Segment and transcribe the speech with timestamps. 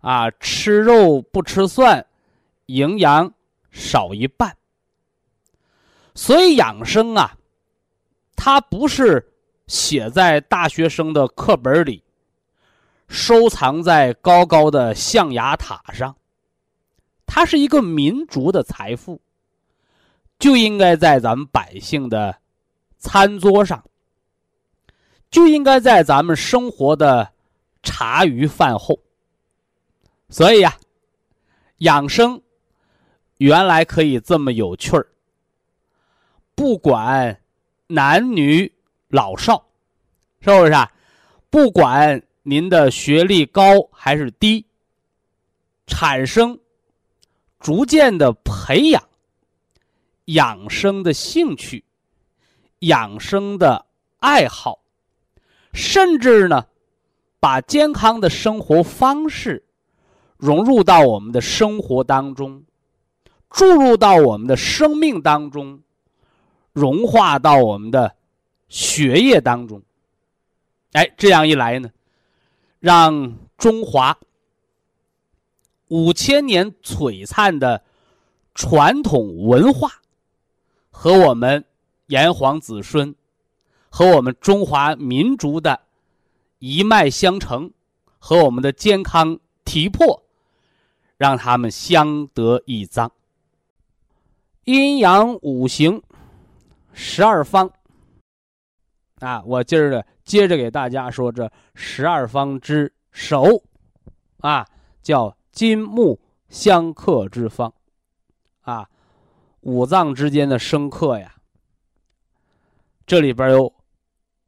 [0.00, 2.06] 啊，吃肉不吃蒜，
[2.66, 3.32] 营养
[3.70, 4.56] 少一半。
[6.14, 7.36] 所以养生啊，
[8.36, 9.32] 它不是
[9.66, 12.02] 写在大学生的课本里，
[13.08, 16.16] 收藏在高高的象牙塔上。
[17.26, 19.20] 它是一个民族的财富，
[20.38, 22.38] 就应该在咱们百姓的
[22.98, 23.84] 餐桌上，
[25.28, 27.28] 就应该在咱们生活的
[27.82, 28.98] 茶余饭后。
[30.28, 30.76] 所以呀，
[31.78, 32.42] 养生
[33.36, 35.06] 原来可以这么有趣儿。
[36.54, 37.40] 不管
[37.86, 38.72] 男女
[39.08, 39.66] 老少，
[40.40, 40.90] 是不是啊？
[41.50, 44.66] 不管您的学历高还是低，
[45.86, 46.58] 产生
[47.60, 49.08] 逐渐的培养
[50.24, 51.84] 养生的兴趣、
[52.80, 53.86] 养生的
[54.18, 54.80] 爱好，
[55.72, 56.66] 甚至呢，
[57.38, 59.62] 把健康的生活方式。
[60.36, 62.64] 融入到我们的生活当中，
[63.50, 65.80] 注入到我们的生命当中，
[66.72, 68.14] 融化到我们的
[68.68, 69.82] 血液当中。
[70.92, 71.90] 哎，这样一来呢，
[72.80, 74.18] 让中华
[75.88, 77.82] 五千年璀璨的
[78.54, 79.90] 传统文化
[80.90, 81.64] 和我们
[82.06, 83.14] 炎黄子孙
[83.88, 85.80] 和我们中华民族的
[86.58, 87.70] 一脉相承
[88.18, 90.25] 和我们的健康体魄。
[91.16, 93.10] 让他们相得益彰。
[94.64, 96.02] 阴阳五行，
[96.92, 97.70] 十二方。
[99.20, 103.62] 啊，我今儿呢接着给大家说这十二方之首，
[104.38, 104.66] 啊，
[105.02, 107.72] 叫金木相克之方。
[108.60, 108.90] 啊，
[109.60, 111.36] 五脏之间的生克呀，
[113.06, 113.72] 这里边有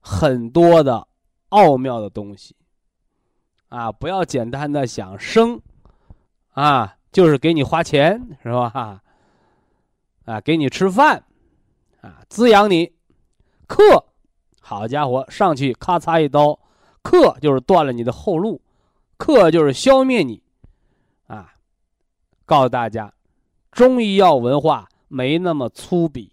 [0.01, 1.07] 很多的
[1.49, 2.55] 奥妙的东西。
[3.69, 5.63] 啊，不要简单的想生。
[6.59, 9.01] 啊，就是给你花钱是吧？
[10.25, 11.23] 啊，给你吃饭，
[12.01, 12.93] 啊，滋养你。
[13.69, 14.05] 克，
[14.61, 16.59] 好家伙，上去咔嚓一刀，
[17.01, 18.61] 克就是断了你的后路，
[19.17, 20.43] 克就是消灭你。
[21.29, 21.55] 啊，
[22.45, 23.15] 告诉大家，
[23.71, 26.29] 中医药文化没那么粗鄙，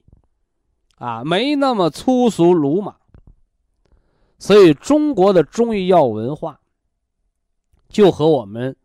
[0.98, 2.96] 啊，没那么粗俗鲁莽。
[4.40, 6.60] 所以中国的中医药文化，
[7.90, 8.76] 就和我们。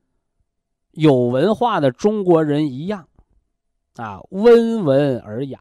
[0.92, 3.08] 有文化的中国人一样，
[3.96, 5.60] 啊，温文尔雅。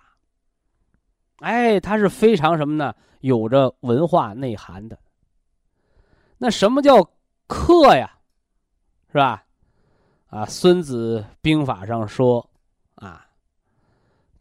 [1.38, 2.96] 哎，他是非常什么呢？
[3.22, 4.98] 有着文化内涵的。
[6.38, 7.12] 那什么叫
[7.48, 8.18] 克呀？
[9.12, 9.44] 是吧？
[10.28, 12.50] 啊，《孙子兵法》上说，
[12.96, 13.28] 啊，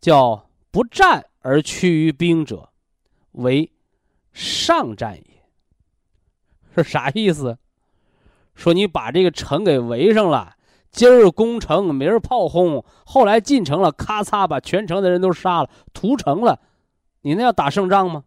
[0.00, 2.68] 叫不战而屈于兵者，
[3.32, 3.72] 为
[4.32, 5.44] 上战也。
[6.76, 7.58] 是啥意思？
[8.54, 10.56] 说你把这个城给围上了。
[10.98, 16.60] 今儿攻城，明儿炮轰，后来进城了，咔嚓把全城的人都杀了，屠城了，
[17.20, 18.24] 你那要打胜仗吗？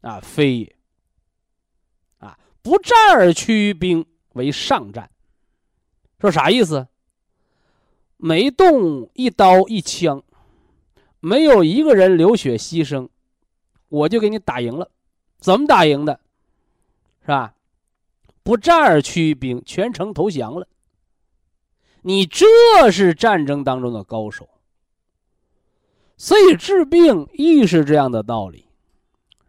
[0.00, 0.76] 啊，非也。
[2.18, 5.08] 啊，不战而屈兵为上战。
[6.18, 6.88] 说啥意思？
[8.16, 10.20] 没动一刀一枪，
[11.20, 13.08] 没有一个人流血牺牲，
[13.88, 14.90] 我就给你打赢了。
[15.38, 16.18] 怎么打赢的？
[17.20, 17.54] 是吧？
[18.42, 20.66] 不战而屈兵，全城投降了。
[22.02, 22.46] 你这
[22.90, 24.48] 是战争当中的高手。
[26.16, 28.66] 所以治病亦是这样的道理，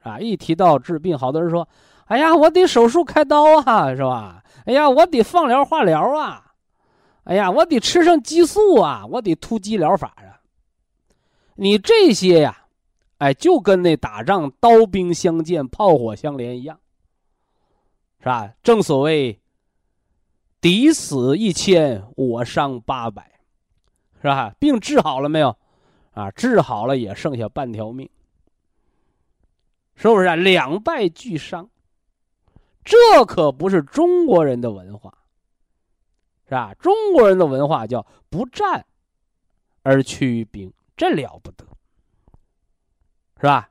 [0.03, 0.19] 啊！
[0.19, 1.67] 一提到治病，好多人说
[2.07, 4.41] ：“哎呀，我得手术开刀啊，是吧？
[4.65, 6.53] 哎呀，我得放疗化疗啊，
[7.25, 10.39] 哎呀，我得吃上激素啊，我得突击疗法啊。”
[11.55, 12.65] 你这些呀，
[13.17, 16.79] 哎，就跟那打仗刀兵相见、炮火相连一样。
[18.19, 18.49] 是吧？
[18.63, 19.40] 正所谓，
[20.61, 23.39] 敌死一千，我伤八百，
[24.21, 24.53] 是吧？
[24.59, 25.57] 病治好了没有？
[26.11, 28.07] 啊，治好了也剩下半条命，
[29.95, 30.35] 是不是啊？
[30.35, 31.69] 两败俱伤，
[32.83, 35.17] 这可不是中国人的文化，
[36.45, 36.73] 是吧？
[36.75, 38.85] 中国人的文化叫不战
[39.81, 41.65] 而屈兵，这了不得，
[43.37, 43.69] 是吧？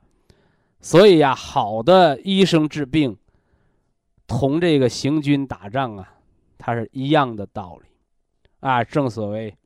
[0.80, 3.16] 所以呀，好的医生治病。
[4.26, 6.14] 同这个行军打仗啊，
[6.62, 7.88] 它是一样的道理，
[8.60, 9.56] 啊，正所谓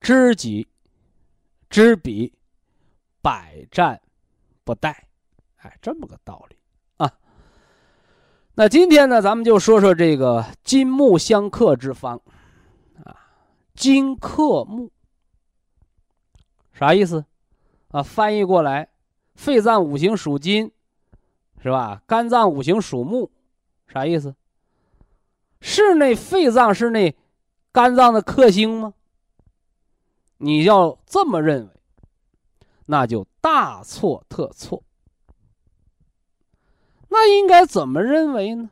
[0.00, 0.66] 知己
[1.70, 2.32] 知彼，
[3.22, 4.00] 百战
[4.64, 4.92] 不殆，
[5.58, 6.56] 哎，这么个道理
[6.96, 7.10] 啊。
[8.54, 12.20] 那今天呢，咱们就说说这个金木相克之方，
[13.04, 13.16] 啊，
[13.74, 14.90] 金克木，
[16.72, 17.24] 啥意思？
[17.92, 18.88] 啊，翻译过来，
[19.36, 20.72] 肺脏五行属金。
[21.62, 22.02] 是吧？
[22.06, 23.30] 肝脏五行属木，
[23.86, 24.34] 啥意思？
[25.60, 27.14] 是那肺脏是那
[27.72, 28.94] 肝脏的克星吗？
[30.38, 31.72] 你要这么认为，
[32.86, 34.82] 那就大错特错。
[37.08, 38.70] 那应该怎么认为呢？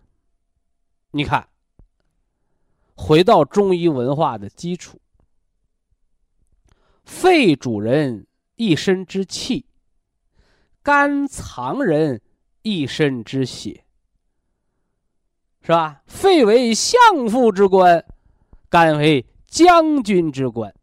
[1.11, 1.49] 你看，
[2.95, 5.01] 回到中医文化的基础，
[7.05, 8.27] 肺主人
[8.57, 9.67] 一身之气，
[10.83, 12.21] 肝藏人。
[12.63, 13.85] 一身之血，
[15.69, 16.03] 是吧？
[16.07, 18.03] 肺为相父之官，
[18.71, 20.75] 肝为将军之官，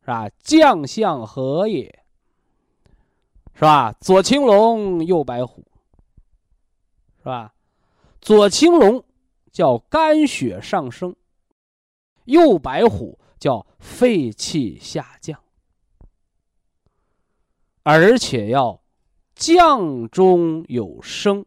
[0.00, 0.30] 是吧？
[0.40, 2.02] 将相和也，
[3.52, 3.92] 是吧？
[4.00, 5.66] 左青龙，右白虎，
[7.18, 7.52] 是吧？
[8.22, 9.04] 左青龙
[9.52, 11.14] 叫肝血上升，
[12.24, 15.38] 右白虎叫肺气下降，
[17.82, 18.80] 而且要。
[19.34, 21.44] 降中有升，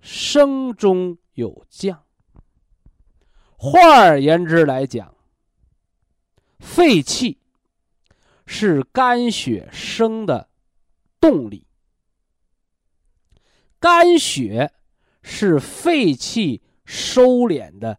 [0.00, 2.04] 升中有降。
[3.56, 5.14] 换而言之来讲，
[6.58, 7.38] 肺气
[8.46, 10.48] 是肝血升的
[11.20, 11.66] 动力，
[13.78, 14.72] 肝血
[15.22, 17.98] 是肺气收敛的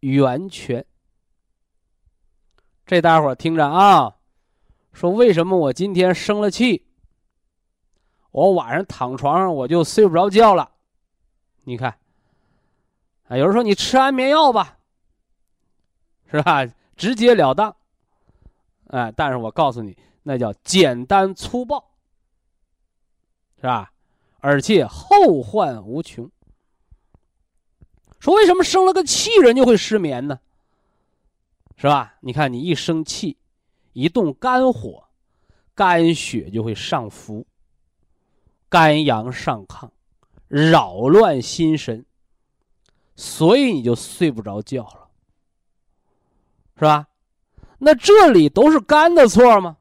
[0.00, 0.86] 源泉。
[2.86, 4.16] 这大伙听着啊，
[4.92, 6.86] 说为什么我今天生了气？
[8.30, 10.73] 我晚上躺床上我就睡不着觉了，
[11.64, 11.98] 你看，
[13.28, 14.78] 啊，有人说你吃安眠药吧，
[16.30, 16.66] 是吧？
[16.96, 17.74] 直截了当，
[18.88, 21.92] 哎，但是我告诉你，那叫简单粗暴，
[23.56, 23.92] 是吧？
[24.40, 26.30] 而且后患无穷。
[28.20, 30.38] 说为什么生了个气人就会失眠呢？
[31.76, 32.14] 是吧？
[32.20, 33.36] 你看你一生气，
[33.92, 35.08] 一动肝火，
[35.74, 37.46] 肝血就会上浮。
[38.68, 39.88] 肝阳上亢，
[40.54, 42.06] 扰乱心神，
[43.16, 45.08] 所以你就睡不着觉了，
[46.76, 47.08] 是吧？
[47.78, 49.78] 那这里都是肝的错吗？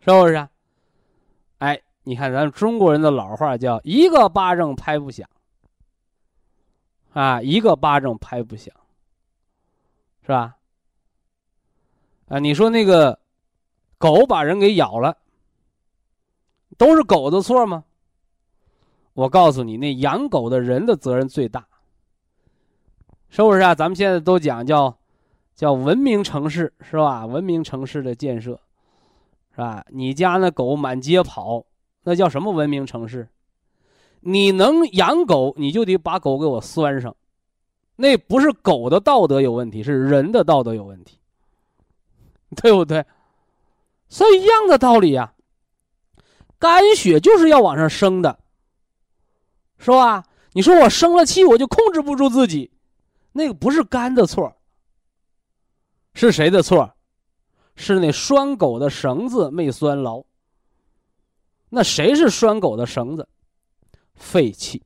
[0.00, 0.48] 是不是？
[1.58, 5.28] 哎，你看咱中国人的老话叫“一个巴掌拍不响”，
[7.12, 8.74] 啊，一个巴掌拍不响，
[10.22, 10.56] 是吧？
[12.28, 13.20] 啊，你说那个
[13.98, 15.18] 狗把人给咬了。
[16.78, 17.84] 都是狗的错吗？
[19.18, 21.66] 我告诉你，那养狗的人的责任最大，
[23.28, 23.74] 是不是啊？
[23.74, 24.96] 咱们现在都讲叫
[25.56, 27.26] 叫文明城市，是吧？
[27.26, 28.60] 文明城市的建设，
[29.50, 29.84] 是吧？
[29.88, 31.64] 你家那狗满街跑，
[32.04, 33.28] 那叫什么文明城市？
[34.20, 37.16] 你能养狗，你就得把狗给我拴上，
[37.96, 41.18] 那不是狗的道德有问题，是人的道德有问题，
[42.54, 43.04] 对不对？
[44.08, 45.32] 所以一样的道理呀。
[46.60, 48.38] 肝血就是要往上升的，
[49.78, 50.24] 是吧？
[50.52, 52.70] 你说我生了气，我就控制不住自己，
[53.32, 54.56] 那个不是肝的错，
[56.14, 56.94] 是谁的错？
[57.76, 60.24] 是那拴狗的绳子没拴牢。
[61.68, 63.28] 那谁是拴狗的绳子？
[64.14, 64.82] 肺气。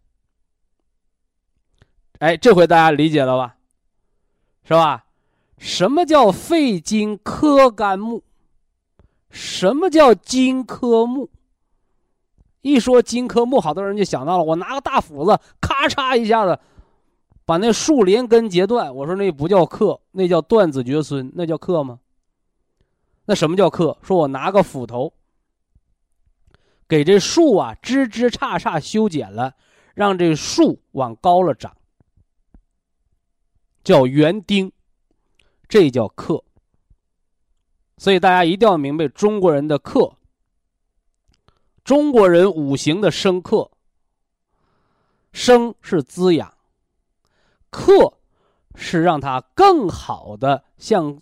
[2.19, 3.57] 哎，这回大家理解了吧？
[4.65, 5.07] 是吧？
[5.57, 8.23] 什么叫肺经克肝木？
[9.31, 11.31] 什么叫金克木？
[12.63, 16.59] 一说金克木，好多人就想到了，我拿个大斧子，咔嚓一下子
[17.45, 18.95] 把那树连根截断。
[18.95, 21.99] 我说那不叫克，那叫断子绝孙，那叫克吗？
[23.25, 23.99] 那什么叫克？
[24.03, 25.13] 说我拿个斧头，
[26.89, 29.57] 给这树啊枝枝杈杈修剪了，
[29.95, 31.77] 让这树往高了长，
[33.83, 34.71] 叫园丁，
[35.69, 36.45] 这叫克。
[37.99, 40.17] 所以大家一定要明白中国人的克。
[41.85, 43.71] 中国人五行的生克，
[45.33, 46.55] 生是滋养，
[47.71, 48.15] 克
[48.75, 51.21] 是让它更好的向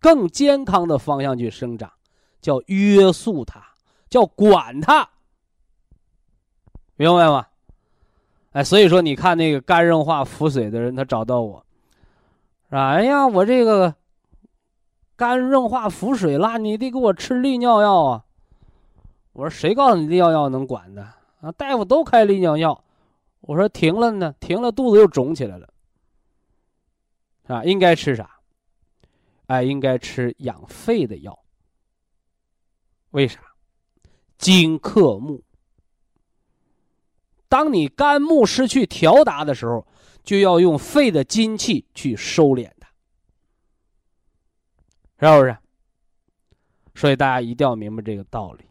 [0.00, 1.90] 更健康的方向去生长，
[2.40, 3.62] 叫约束它，
[4.10, 5.08] 叫管它，
[6.96, 7.46] 明白吗？
[8.52, 11.64] 哎，所以说你看那个肝硬化腹水的人，他找到我，
[12.68, 12.90] 是吧？
[12.90, 13.94] 哎呀，我这个
[15.16, 18.24] 肝硬化腹水了，你得给我吃利尿药啊。
[19.34, 21.02] 我说谁告诉你利尿药能管的
[21.40, 21.52] 啊？
[21.52, 22.84] 大夫都开利尿药。
[23.40, 25.68] 我说停了呢，停了肚子又肿起来了，
[27.48, 28.38] 啊，应该吃啥？
[29.46, 31.38] 哎，应该吃养肺的药。
[33.10, 33.40] 为啥？
[34.38, 35.42] 金克木。
[37.48, 39.86] 当你肝木失去调达的时候，
[40.22, 42.88] 就要用肺的金气去收敛它，
[45.18, 45.58] 是不是？
[46.94, 48.64] 所以大家一定要明白这个道理。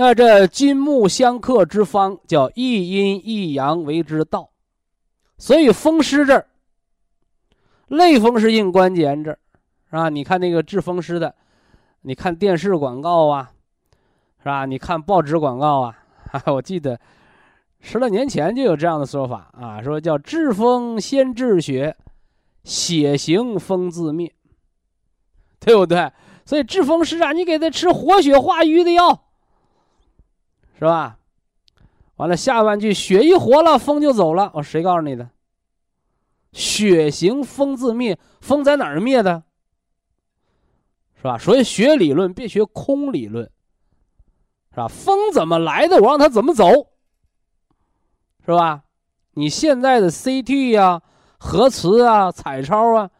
[0.00, 4.48] 那这金木相克之方叫一阴一阳为之道，
[5.38, 6.46] 所以风湿这儿，
[7.88, 9.38] 类风湿性关节炎这儿，
[9.90, 10.08] 是吧？
[10.08, 11.34] 你看那个治风湿的，
[12.02, 13.50] 你看电视广告啊，
[14.38, 14.66] 是吧？
[14.66, 15.96] 你看报纸广告啊，
[16.46, 16.96] 我记得
[17.80, 21.96] 十来年前就有这样的说法啊，说叫治风先治血，
[22.62, 24.32] 血行风自灭，
[25.58, 26.12] 对不对？
[26.44, 29.24] 所以治风湿啊，你给他吃活血化瘀的药，
[30.78, 31.18] 是吧？
[32.16, 34.50] 完了下半句血一活了，风就走了。
[34.54, 35.28] 我谁告诉你的？
[36.52, 39.42] 血行风自灭，风在哪儿灭的？
[41.16, 41.36] 是吧？
[41.36, 43.50] 所以学理论别学空理论，
[44.70, 44.86] 是吧？
[44.86, 46.64] 风怎么来的，我让它怎么走，
[48.46, 48.84] 是吧？
[49.32, 51.02] 你现在的 CT 呀、
[51.38, 53.10] 核磁啊、彩超啊，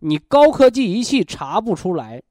[0.00, 2.22] 你高科技仪器查不出来。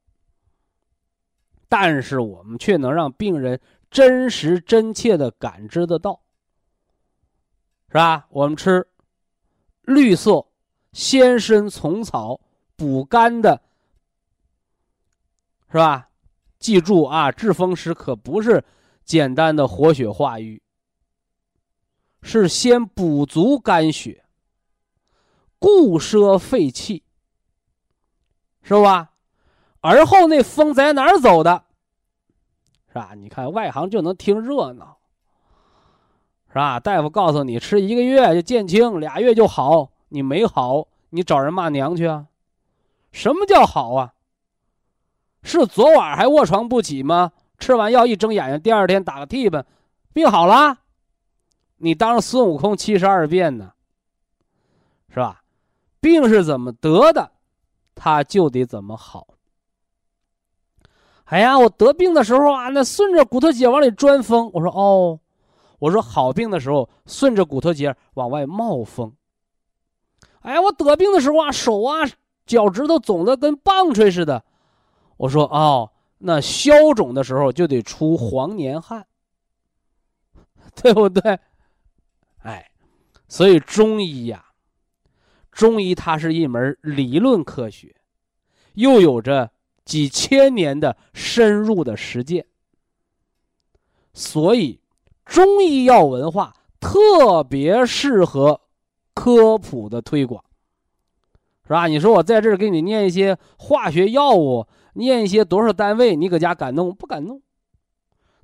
[1.68, 3.60] 但是我们却能让病人
[3.96, 6.22] 真实真切的感知得到，
[7.88, 8.28] 是吧？
[8.30, 8.86] 我们吃
[9.84, 10.46] 绿色
[10.92, 12.42] 鲜参虫草
[12.75, 13.62] 补肝的，
[15.72, 16.10] 是吧？
[16.60, 18.66] 记住啊，治风湿可不是
[19.06, 20.62] 简单的活血化瘀，
[22.22, 24.25] 是先补足肝血，
[25.58, 27.06] 固摄肺气，
[28.62, 29.14] 是吧？
[29.80, 31.64] 而后那风在哪儿走的，
[32.96, 33.12] 是吧？
[33.14, 34.96] 你看外行就能听热闹，
[36.48, 36.80] 是吧？
[36.80, 42.28] 大夫告诉你吃一个月就见轻，俩月就好，你没好，你找人骂娘去啊？
[43.12, 44.14] 什么叫好啊？
[45.44, 47.34] 是昨晚还卧床不起吗？
[47.58, 49.66] 吃完药一睁眼睛，第二天打个嚏吧，
[50.14, 50.78] 病好了？
[51.80, 53.74] 你当孙悟空七十二变呢，
[55.10, 55.44] 是吧？
[56.00, 57.30] 病是怎么得的，
[57.94, 59.35] 他就得怎么好。
[61.25, 64.50] 哎呀，我得病的时候啊，那顺着骨头节往里钻风。
[64.53, 65.20] 我说哦，
[65.79, 69.12] 我说好病的时候顺着骨头节往外冒风。
[70.41, 72.08] 哎呀，我得病的时候啊，手啊
[72.46, 74.44] 脚趾头肿的跟棒槌似的。
[75.17, 79.08] 我说哦，那消肿的时候就得出黄年汗，
[80.79, 81.39] 对不对？
[82.44, 82.70] 哎，
[83.27, 84.46] 所以中医呀，
[85.51, 87.96] 中医它是一门理论科学，
[88.75, 89.50] 又有着。
[89.86, 92.46] 几千年的深入的实践，
[94.13, 94.82] 所以
[95.24, 98.60] 中医药文化特别适合
[99.13, 100.44] 科普的推广，
[101.63, 101.88] 是吧？
[101.88, 107.42] 你说我在这儿给你念一些化学药物，念一些多少单位，你搁家敢弄不敢弄？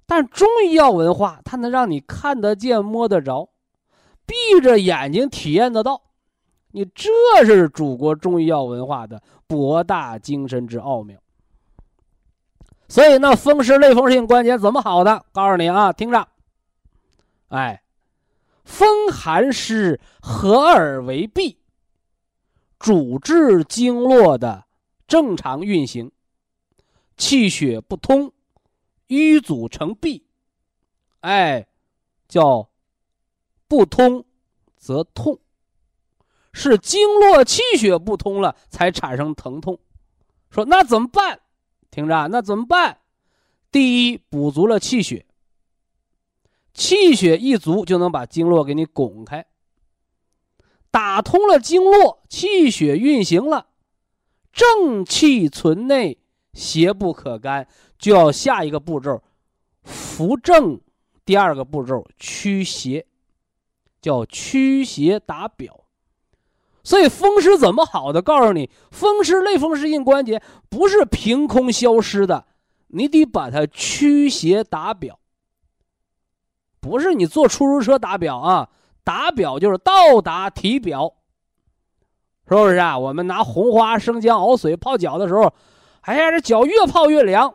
[0.06, 3.50] 但中医药文化它能让你看得见、摸得着，
[4.26, 6.02] 闭着眼睛体验得到，
[6.72, 7.10] 你这
[7.46, 11.21] 是祖国中医药文化的博大精深之奥妙。
[12.92, 15.26] 所以，那风湿类风湿性关节怎么好的？
[15.32, 16.28] 告诉你啊，听着，
[17.48, 17.82] 哎，
[18.66, 21.56] 风寒湿合而为痹，
[22.78, 24.66] 主治经络的
[25.08, 26.12] 正常运行，
[27.16, 28.34] 气血不通，
[29.08, 30.24] 瘀阻成痹，
[31.22, 31.66] 哎，
[32.28, 32.68] 叫
[33.70, 34.26] 不通
[34.76, 35.40] 则痛，
[36.52, 39.80] 是经络气血不通了才产生疼痛。
[40.50, 41.40] 说那怎么办？
[41.92, 42.98] 听着，那怎么办？
[43.70, 45.26] 第一，补足了气血。
[46.74, 49.46] 气血一足，就能把经络给你拱开，
[50.90, 53.68] 打通了经络，气血运行了，
[54.54, 56.18] 正气存内，
[56.54, 57.68] 邪不可干，
[58.00, 59.22] 就要下一个步骤，
[59.84, 60.80] 扶正。
[61.24, 63.06] 第二个步骤驱邪，
[64.02, 65.81] 叫驱邪打表。
[66.84, 68.22] 所以风湿怎么好的？
[68.22, 72.46] 告诉你，风湿类风湿性关节不是凭空消失的，
[72.88, 75.20] 你得把它驱邪打表。
[76.80, 78.70] 不是你坐出租车打表啊，
[79.04, 81.14] 打表就是到达体表，
[82.48, 82.98] 是不是啊？
[82.98, 85.54] 我们拿红花生姜熬水泡脚的时候，
[86.02, 87.54] 哎呀，这脚越泡越凉。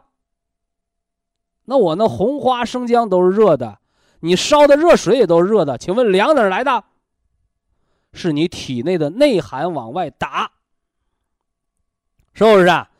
[1.65, 3.79] 那我那红花生姜都是热的，
[4.21, 6.85] 你烧的热水也都是热的，请问凉哪来的？
[8.17, 10.51] 是你体内的内寒往外打，
[12.33, 12.91] 是不是啊？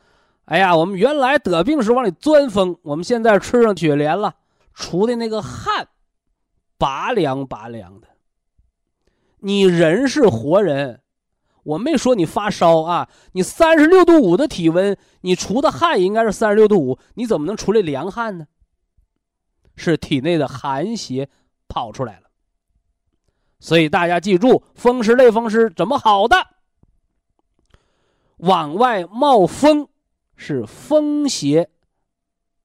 [0.45, 4.37] 哎呀，我们原来得病时往里钻风，我们现在吃上雪莲了，
[4.73, 5.89] 出的那个汗。
[6.79, 8.09] 拔凉拔凉的，
[9.39, 11.01] 你人是活人，
[11.63, 18.47] 我没说你发烧啊，你三十六度五的体温，你出的汗应该是三十六度五，你怎么能出来凉汗呢？
[19.75, 21.31] 是体内的寒邪
[21.67, 22.26] 跑出来了。
[23.59, 26.37] 所以大家记住，风湿类风湿怎么好的？
[28.39, 29.89] 往外冒风，
[30.37, 31.71] 是风邪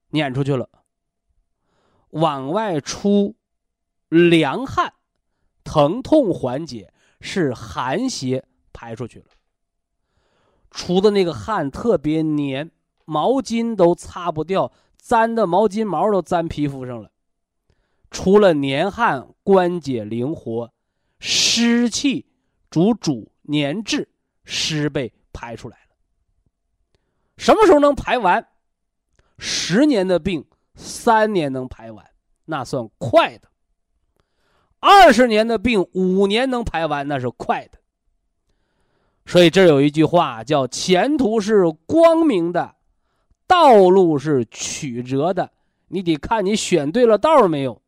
[0.10, 0.70] 撵出去了，
[2.10, 3.36] 往外出。
[4.10, 4.92] 凉汗，
[5.64, 9.26] 疼痛缓解是寒邪排出去了。
[10.70, 12.72] 出的那个汗特别黏，
[13.06, 17.10] 毛巾都擦不掉，粘的毛巾毛都粘皮肤上了。
[18.10, 20.74] 出了黏汗，关节灵活，
[21.22, 22.25] 湿气
[22.72, 24.10] 主主粘滞，
[24.44, 25.96] 湿被排出来了。
[27.38, 28.46] 什么时候能排完？
[29.38, 30.44] 十年的病，
[30.75, 32.05] 三年能排完，
[32.46, 33.48] 那算快的。
[34.79, 37.77] 二十年的病，五年能排完，那是快的。
[39.27, 42.75] 所以这有一句话叫“前途是光明的，
[43.46, 45.51] 道路是曲折的”。
[45.88, 47.79] 你得看你选对了道没有。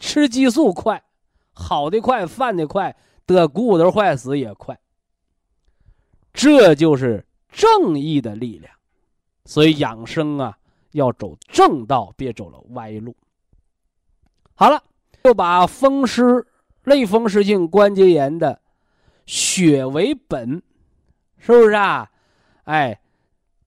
[0.00, 1.02] 吃激素快，
[1.56, 4.78] 好的快，犯的快，得骨头坏死也快。
[6.32, 8.72] 这就是正义的力量。
[9.46, 10.56] 所以养生啊，
[10.92, 13.16] 要走正道，别走了歪路。
[14.54, 14.80] 好了。
[15.24, 16.46] 就把风湿
[16.84, 18.60] 类风湿性关节炎的
[19.24, 20.62] 血为本，
[21.36, 22.08] 是不是啊？
[22.62, 23.00] 哎，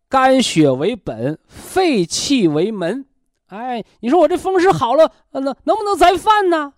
[0.08, 3.06] 肝血为本，肺气为门。
[3.48, 6.76] 哎，你说我这风湿好了，那能不能再犯呢？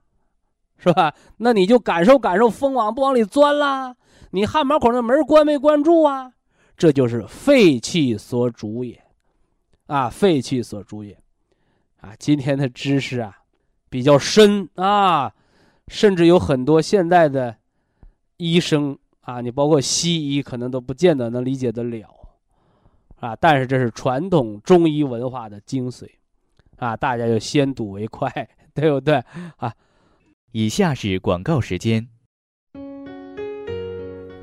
[0.82, 1.14] 是吧？
[1.38, 3.96] 那你就感受感受风往不往里钻啦？
[4.32, 6.34] 你汗毛孔的门关没关住啊？
[6.76, 9.02] 这就是肺气所主也，
[9.86, 11.18] 啊，肺气所主也，
[12.00, 13.38] 啊，今天的知识啊。
[13.90, 15.34] 比较深啊，
[15.90, 17.54] 甚至有很多现在的
[18.38, 22.08] 医生啊，你包括西医，可能都不见得能理解得了
[23.20, 23.36] 啊。
[23.36, 26.10] 但是这是传统中医文化的精髓
[26.78, 28.32] 啊，大家就先睹为快，
[28.74, 29.22] 对不对
[29.58, 29.76] 啊？
[30.54, 32.06] 以下是广告时间。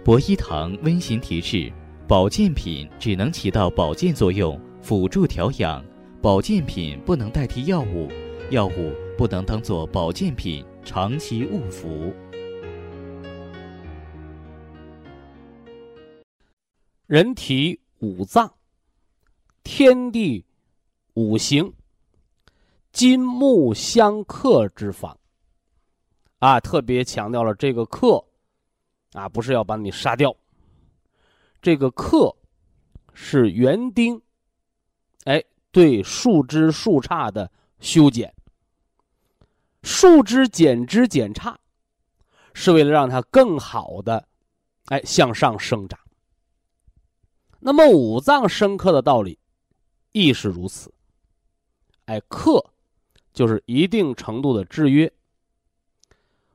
[0.03, 1.71] 博一堂温馨提示：
[2.07, 5.85] 保健品只能起到保健作用，辅助调养，
[6.23, 8.09] 保健品不能代替药物，
[8.51, 8.93] 药物。
[9.19, 12.15] 不能当做保健品长期误服。
[17.09, 18.55] 人体五脏，
[19.65, 20.47] 天地
[21.15, 21.75] 五行，
[22.93, 25.19] 金木相克之法。
[26.39, 28.25] 啊，特别强调了这个克，
[29.13, 30.35] 啊，不是要把你杀掉。
[31.61, 32.35] 这个克
[33.13, 34.23] 是园丁，
[35.25, 38.33] 哎，对树枝树杈的修剪。
[39.83, 41.57] 树枝剪枝剪杈，
[42.55, 44.29] 是为了让它更好的，
[44.87, 45.99] 哎向上生长。
[47.59, 49.37] 那么五脏生克的道理，
[50.13, 50.95] 亦是如此。
[52.05, 52.65] 哎，克
[53.33, 55.13] 就是一定程度的制约。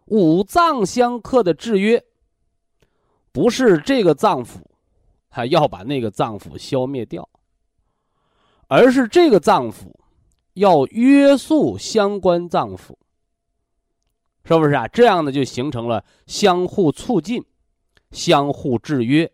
[0.05, 2.03] 五脏相克的制约，
[3.31, 4.57] 不是这个脏腑
[5.29, 7.27] 还要把那个脏腑消灭掉，
[8.67, 9.93] 而是这个脏腑
[10.53, 12.95] 要约束相关脏腑。
[14.45, 14.85] 是不是啊？
[14.89, 17.45] 这样呢，就形成了相互促进、
[18.11, 19.31] 相互制约，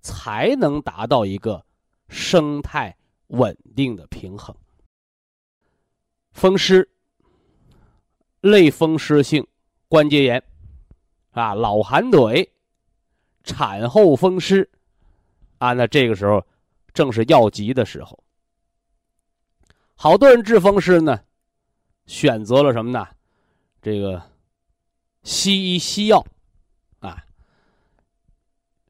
[0.00, 1.66] 才能达到一个
[2.08, 4.54] 生态稳定的平衡。
[6.30, 6.88] 风湿、
[8.40, 9.44] 类风湿性
[9.90, 10.40] 关节炎，
[11.32, 12.48] 啊，老寒腿、
[13.42, 14.70] 产后风湿，
[15.58, 16.46] 啊，那这个时候
[16.94, 18.16] 正是要急的时候。
[19.96, 21.18] 好多人治风湿呢，
[22.06, 23.04] 选择了什么呢？
[23.82, 24.22] 这个
[25.24, 26.24] 西医西药，
[27.00, 27.24] 啊，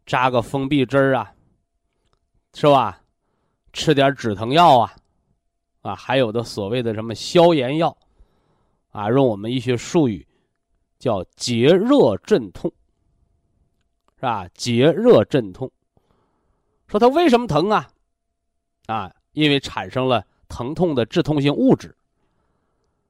[0.04, 1.34] 扎个封闭针儿啊，
[2.52, 3.00] 是吧？
[3.72, 4.94] 吃点止疼药啊，
[5.80, 7.96] 啊，还有的所谓的什么消炎药，
[8.90, 10.26] 啊，用我们医学术语
[11.00, 12.70] 叫结热镇痛，
[14.16, 14.46] 是吧？
[14.54, 15.72] 结热镇痛，
[16.86, 17.90] 说它为什么疼啊？
[18.86, 21.96] 啊，因为产生了疼痛的致痛性物质。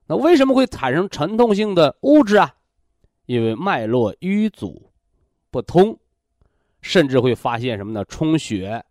[0.06, 2.54] 那为什么会产生沉痛性的物质啊？
[3.26, 4.92] 因为脉络瘀阻
[5.50, 5.98] 不通，
[6.80, 8.04] 甚至会发现什么呢？
[8.04, 8.84] 充血、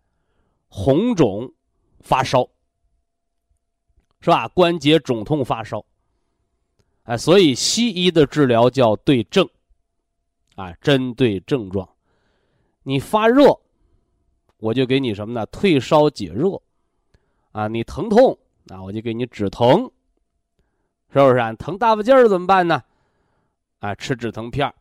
[0.68, 1.54] 红肿、
[2.02, 2.50] 发烧，
[4.20, 4.46] 是吧？
[4.50, 5.86] 关节肿痛、发烧。
[7.10, 9.50] 哎，所以西医的治疗叫对症，
[10.54, 11.90] 啊，针对症状。
[12.84, 13.60] 你发热，
[14.58, 15.44] 我就给你什么呢？
[15.48, 16.62] 退烧解热。
[17.52, 19.92] 啊，你疼痛，啊我就给你止疼。
[21.12, 21.52] 是不是啊？
[21.54, 22.84] 疼大发劲儿怎么办呢？
[23.80, 24.72] 啊，吃止疼片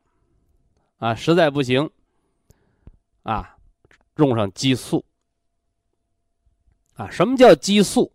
[0.99, 1.91] 啊，实在不行，
[3.23, 3.57] 啊，
[4.17, 5.03] 用上激素。
[6.93, 8.13] 啊，什么叫激素？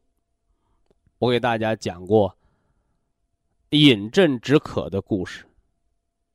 [1.18, 2.38] 我给大家讲过
[3.74, 5.46] 饮鸩止渴的故事。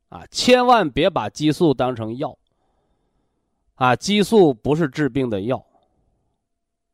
[0.09, 2.37] 啊，千万别把激素当成药。
[3.75, 5.65] 啊，激素不是治病的药，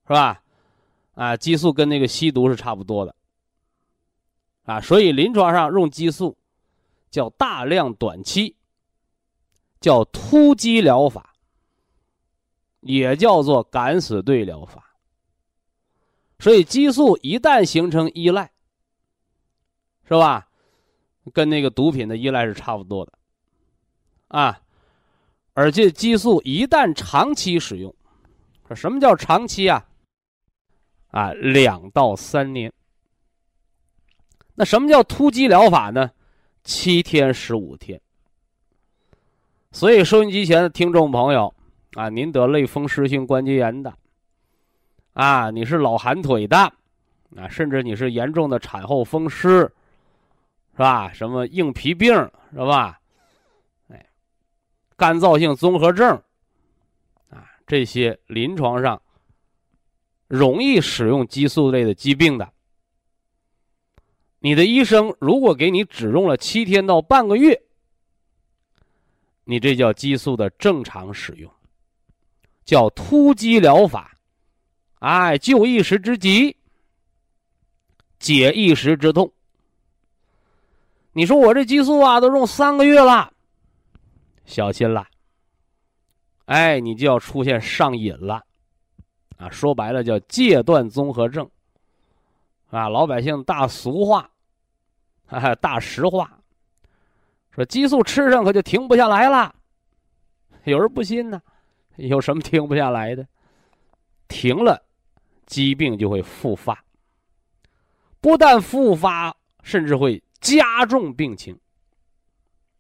[0.07, 0.43] 是吧？
[1.15, 3.15] 啊，激素跟那个吸毒是差不多的。
[4.65, 6.37] 啊，所以临床上用激素，
[7.11, 8.57] 叫大量短期，
[9.81, 11.35] 叫突击疗法，
[12.81, 14.97] 也叫做敢死队疗法。
[16.39, 18.51] 所以激素一旦形成依赖，
[20.07, 20.47] 是吧？
[21.33, 23.13] 跟那个毒品的依赖是差不多的，
[24.29, 24.61] 啊，
[25.55, 27.95] 而且激素一旦长期使用，
[28.75, 29.87] 什么叫长期啊？
[31.11, 32.71] 啊，两到三年。
[34.55, 36.11] 那什么叫突击疗法呢？
[36.63, 37.99] 七天十五天。
[39.73, 41.55] 所以收音机前的听众朋友
[41.95, 43.95] 啊，您得类风湿性关节炎的，
[45.15, 46.57] 啊，你是老寒腿的，
[47.35, 49.73] 啊，甚至你是严重的产后风湿，
[50.75, 51.13] 是吧？
[51.13, 52.13] 什么硬皮病
[52.53, 53.01] 是吧？
[53.89, 54.07] 哎，
[54.97, 56.21] 干燥性综合症，
[57.31, 59.01] 啊，这些临床上
[60.27, 62.53] 容易使用激素类的疾病的。
[64.41, 67.63] 你的医生如果给你只用了七天到半个月，
[69.45, 71.49] 你这叫激素的正常使用，
[72.65, 74.19] 叫突击疗法，
[74.99, 76.57] 哎，救一时之急，
[78.19, 79.33] 解一时之痛。
[81.15, 83.33] 你说我这激素啊，都用三个月了，
[84.45, 85.07] 小心了，
[86.45, 88.45] 哎，你就要出现上瘾了，
[89.39, 91.49] 啊，说白了叫戒断综合症，
[92.71, 94.29] 啊，老百姓大俗话。
[95.27, 96.39] 哈啊，大实话，
[97.51, 99.55] 说激素吃上可就停不下来了。
[100.65, 101.41] 有人不信呢，
[101.97, 103.27] 有什么停不下来的？
[104.29, 104.85] 停了，
[105.47, 106.85] 疾病就会复发。
[108.21, 111.59] 不但复发，甚至会加重病情。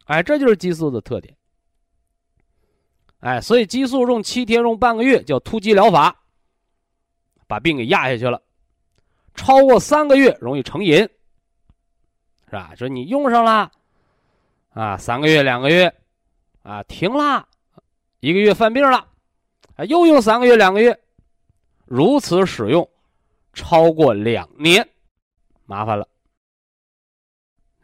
[0.04, 1.34] 哎，这就是激素的特点。
[3.18, 6.14] 哎，所以激素用七天、用半个月叫突击疗法，
[7.48, 8.40] 把病给压下去了。
[9.34, 11.08] 超过三个月容易成瘾。
[12.46, 12.72] 是吧？
[12.76, 13.72] 说你用上了，
[14.74, 15.92] 啊，三个月、两个月，
[16.62, 17.48] 啊，停了，
[18.20, 19.08] 一个月犯病了，
[19.74, 20.96] 啊，又用三个月、两个月，
[21.84, 22.88] 如此使用，
[23.54, 24.88] 超过两年，
[25.66, 26.06] 麻烦了，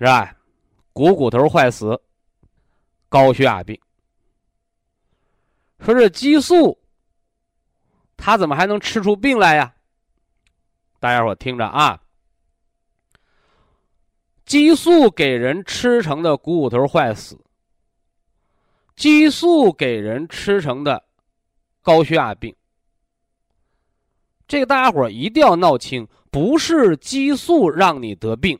[0.01, 0.35] 是吧？
[0.95, 2.01] 股骨头坏死，
[3.11, 3.79] 高血压病。
[5.79, 6.81] 说这激素，
[8.17, 9.75] 它怎么还能吃出病来呀？
[10.99, 12.01] 大家伙听着啊！
[14.47, 17.39] 激素给人吃成的股骨头坏死，
[18.97, 21.05] 激素给人吃成的
[21.83, 22.57] 高血压病，
[24.49, 28.59] 这个大家伙一定要闹清，不是激素让你得病，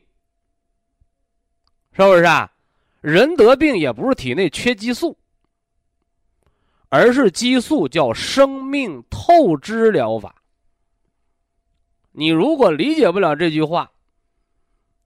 [1.93, 2.51] 是不是啊？
[3.01, 5.17] 人得病也不是体内缺激素，
[6.89, 10.35] 而是激素叫生命透支疗法。
[12.11, 13.91] 你如果理解不了这句话，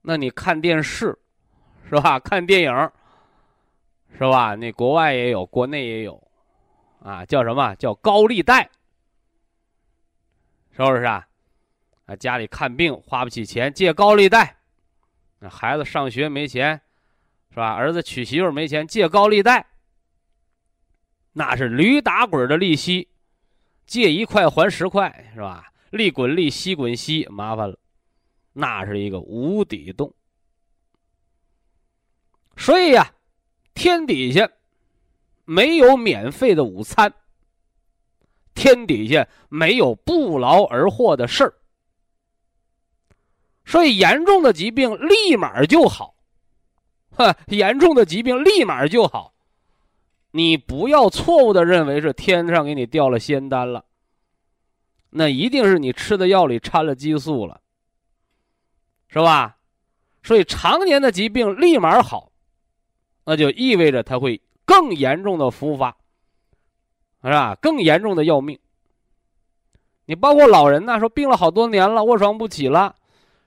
[0.01, 1.17] 那你看电视，
[1.89, 2.19] 是吧？
[2.19, 2.91] 看电影，
[4.13, 4.55] 是吧？
[4.55, 6.21] 那国外也有，国内也有，
[6.99, 8.69] 啊，叫什么叫高利贷？
[10.71, 11.25] 是不是啊？
[12.07, 14.45] 啊，家里看病花不起钱，借高利贷；
[15.49, 16.81] 孩子上学没钱，
[17.49, 17.73] 是吧？
[17.73, 19.65] 儿子娶媳妇没钱，借高利贷。
[21.33, 23.09] 那是驴打滚的利息，
[23.85, 25.71] 借一块还十块，是吧？
[25.91, 27.77] 利滚利，息滚息，麻烦了，
[28.53, 30.13] 那是一个无底洞。
[32.57, 33.13] 所以呀，
[33.73, 34.49] 天底下
[35.43, 37.13] 没有免费的午餐。
[38.53, 41.53] 天底下没有不劳而获的事儿，
[43.65, 46.15] 所以严重的疾病立马就好，
[47.11, 49.33] 哈，严重的疾病立马就好。
[50.31, 53.85] 你不要错误的认为是天上给你掉了仙丹了，
[55.09, 57.59] 那一定是你吃的药里掺了激素了，
[59.07, 59.57] 是吧？
[60.23, 62.31] 所以常年的疾病立马好，
[63.25, 65.95] 那就意味着它会更严重的复发。
[67.23, 67.55] 是吧？
[67.55, 68.59] 更严重的要命。
[70.05, 72.95] 你包括老人呢，说病了好多年了，卧床不起了，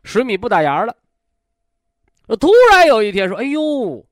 [0.02, 0.96] 水米不打牙了。
[2.40, 4.04] 突然有一天说：“哎呦，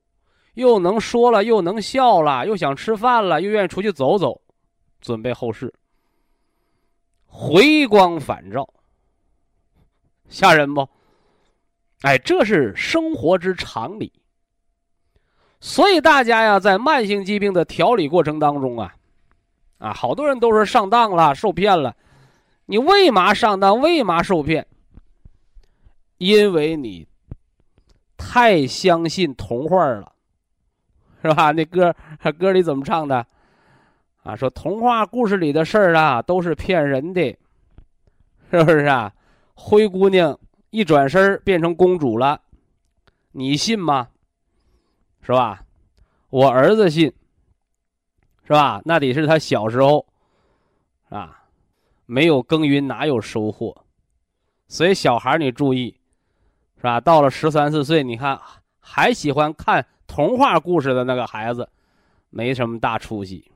[0.55, 4.41] 又能说了，又能笑了，又想吃饭了，又愿意出去走走，
[4.99, 5.73] 准备后事。”
[7.29, 8.67] 回光返照，
[10.29, 10.87] 吓人不？
[12.01, 14.11] 哎，这是生活之常理。
[15.59, 18.95] 所以大家呀，在慢性疾病的调理过程当中啊。
[19.77, 21.95] 啊，好多人都说上当了、受骗了，
[22.65, 23.79] 你为嘛上当？
[23.79, 24.65] 为嘛受骗？
[26.17, 27.07] 因为你
[28.17, 30.13] 太相信童话了，
[31.21, 31.51] 是吧？
[31.51, 31.95] 那歌
[32.37, 33.25] 歌里怎么唱的？
[34.23, 37.37] 啊，说童话故事里的事儿啊，都是骗人的，
[38.51, 39.13] 是不是啊？
[39.53, 40.37] 灰姑娘
[40.69, 42.41] 一转身变成公主了，
[43.31, 44.09] 你信吗？
[45.21, 45.63] 是吧？
[46.29, 47.13] 我儿子信。
[48.43, 48.81] 是吧？
[48.85, 50.05] 那得是他小时候，
[51.09, 51.43] 啊，
[52.05, 53.83] 没有耕耘哪有收获？
[54.69, 55.96] 所以小孩你注意，
[56.77, 57.01] 是吧？
[57.01, 58.39] 到了十三四岁，你看
[58.79, 61.67] 还喜欢看童话故事的那个孩子，
[62.29, 63.51] 没什么大出息，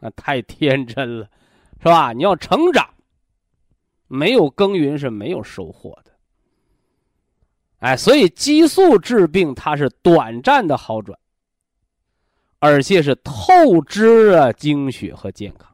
[0.00, 1.28] 那太天真了，
[1.78, 2.12] 是吧？
[2.12, 2.88] 你要成长，
[4.06, 6.12] 没有耕耘是没有收获的。
[7.80, 11.18] 哎，所以激素治病它是短暂的好转。
[12.60, 15.70] 而且是透支啊精血和健康，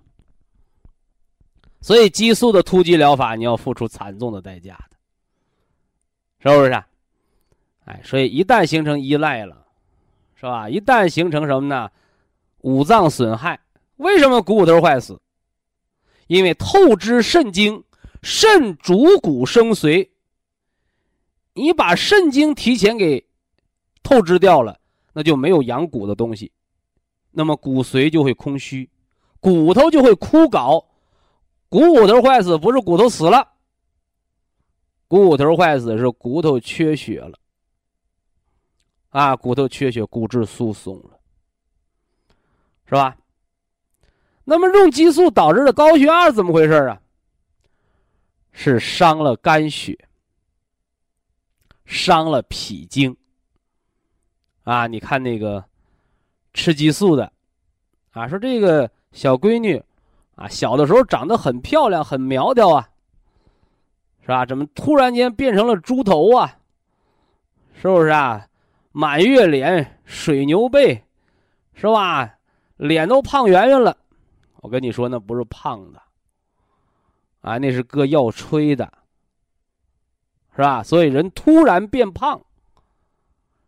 [1.81, 4.97] 所以激素的突击疗法你要付出惨重的代价的，
[6.41, 6.73] 是不是？
[7.85, 9.67] 哎，所以一旦形成依赖了，
[10.37, 10.69] 是吧？
[10.69, 11.91] 一旦形成什么呢？
[12.63, 13.61] 五脏损害，
[13.97, 15.21] 为什么股骨头坏死？
[16.27, 17.83] 因为透支肾精，
[18.23, 20.11] 肾主骨生髓。
[21.55, 23.27] 你把肾精提前给
[24.03, 24.79] 透支掉了，
[25.13, 26.53] 那就没有养骨的东西。
[27.33, 28.89] 那么骨髓就会空虚，
[29.41, 30.85] 骨头就会枯槁，
[31.69, 33.49] 股骨头坏死不是骨头死了，
[35.11, 37.37] 骨头坏死是骨头缺血了，
[39.09, 41.19] 啊，骨头缺血，骨质疏松了，
[42.87, 43.17] 是吧？
[44.45, 47.03] 那么用激素导致的高血压怎么回事啊？
[48.53, 49.99] 是伤了肝血，
[51.85, 53.17] 伤了脾经，
[54.63, 55.65] 啊，你看那个。
[56.53, 57.33] 吃激素的，
[58.11, 59.81] 啊，说这个小闺女，
[60.35, 62.90] 啊，小的时候长得很漂亮，很苗条啊，
[64.31, 64.47] 是吧？
[64.47, 66.57] 怎么突然间变成了猪头啊？
[67.75, 68.47] 是不是啊？
[68.93, 71.05] 满月脸、水牛背，
[71.75, 72.33] 是吧？
[72.77, 73.97] 脸都胖圆圆了。
[74.59, 76.01] 我跟你说，那不是胖的，
[77.41, 78.93] 啊，那是搁药吹的，
[80.55, 80.81] 是吧？
[80.85, 82.41] 所以人突然变胖，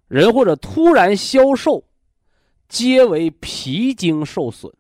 [0.07, 1.83] 人或者突然消瘦。
[2.69, 4.73] 皆为脾经受损，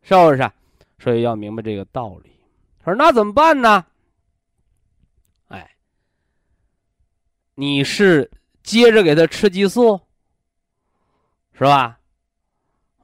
[0.00, 0.50] 是不是？
[0.98, 2.30] 所以要明白这个道理。
[2.82, 3.84] 说那怎么办呢？
[7.56, 8.30] 你是
[8.62, 10.00] 接着给他吃激素，
[11.52, 11.98] 是吧？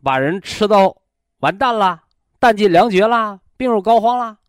[0.03, 1.03] 把人吃到
[1.39, 2.05] 完蛋了，
[2.39, 4.41] 弹尽粮绝了，病入膏肓了。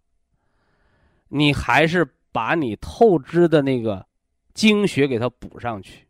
[1.29, 4.05] 你还是把你透支的那个
[4.53, 6.05] 精血给他补上去。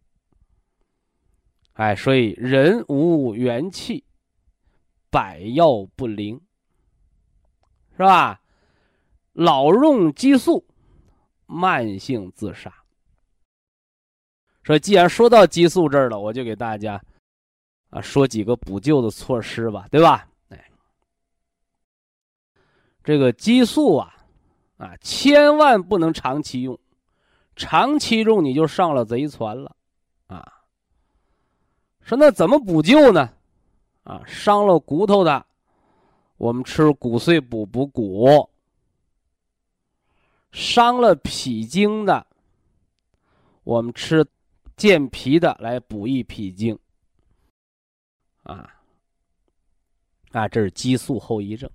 [1.74, 4.04] 哎，所以人无元气，
[5.12, 6.42] 百药不灵，
[7.92, 8.42] 是吧？
[9.34, 10.66] 老用激素，
[11.46, 12.83] 慢性自杀。
[14.66, 17.02] 所以，既然说到激素这儿了，我就给大家
[17.90, 20.28] 啊说几个补救的措施吧，对吧？
[20.50, 20.72] 哎，
[23.04, 24.16] 这个激素啊，
[24.78, 26.80] 啊，千万不能长期用，
[27.56, 29.76] 长期用你就上了贼船了，
[30.28, 30.46] 啊。
[32.02, 33.30] 说那怎么补救呢？
[34.04, 35.46] 啊，伤了骨头的，
[36.38, 38.50] 我们吃骨碎补补骨；
[40.52, 42.26] 伤了脾经的，
[43.64, 44.26] 我们吃
[44.76, 46.78] 健脾的来补益脾经。
[48.44, 48.70] 啊，
[50.32, 51.70] 啊，这是激素后遗症。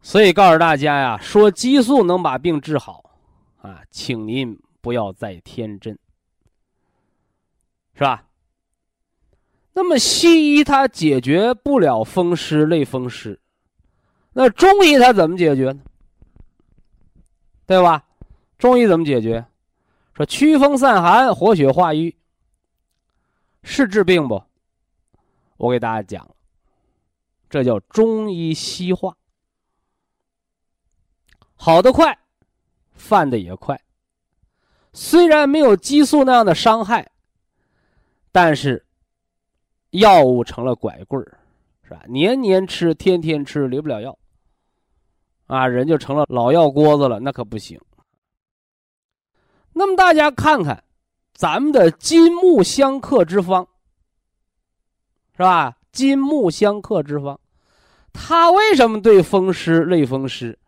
[0.00, 3.18] 所以告诉大家呀，说激素能把病治好，
[3.56, 5.98] 啊，请您不要再天真，
[7.94, 8.24] 是吧？
[9.72, 13.40] 那么西医它解决不了风湿类风湿，
[14.32, 15.82] 那中医它怎么解决呢？
[17.66, 18.06] 对吧？
[18.56, 19.44] 中医怎么解决？
[20.16, 22.16] 说祛风散寒、活血化瘀，
[23.62, 24.42] 是治病不？
[25.58, 26.34] 我给大家讲，
[27.50, 29.14] 这叫中医西化，
[31.54, 32.18] 好的快，
[32.94, 33.78] 犯的也快。
[34.94, 37.12] 虽然没有激素那样的伤害，
[38.32, 38.82] 但是。
[39.90, 41.38] 药物成了拐棍儿，
[41.84, 42.02] 是吧？
[42.06, 44.18] 年年吃，天天吃，离不了药，
[45.46, 47.80] 啊，人就成了老药锅子了，那可不行。
[49.78, 50.82] 那么大家看看，
[51.34, 53.68] 咱们的金木相克之方，
[55.36, 55.76] 是吧？
[55.92, 57.38] 金木相克之方，
[58.10, 60.58] 它为什么对风湿、类风湿、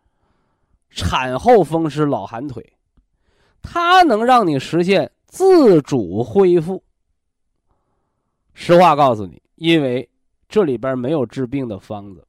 [0.91, 2.77] 产后风湿、老寒腿，
[3.63, 6.83] 它能让你实现自主恢复？
[8.53, 10.07] 实话告诉你，因为
[10.47, 12.27] 这里边没有治病的方子，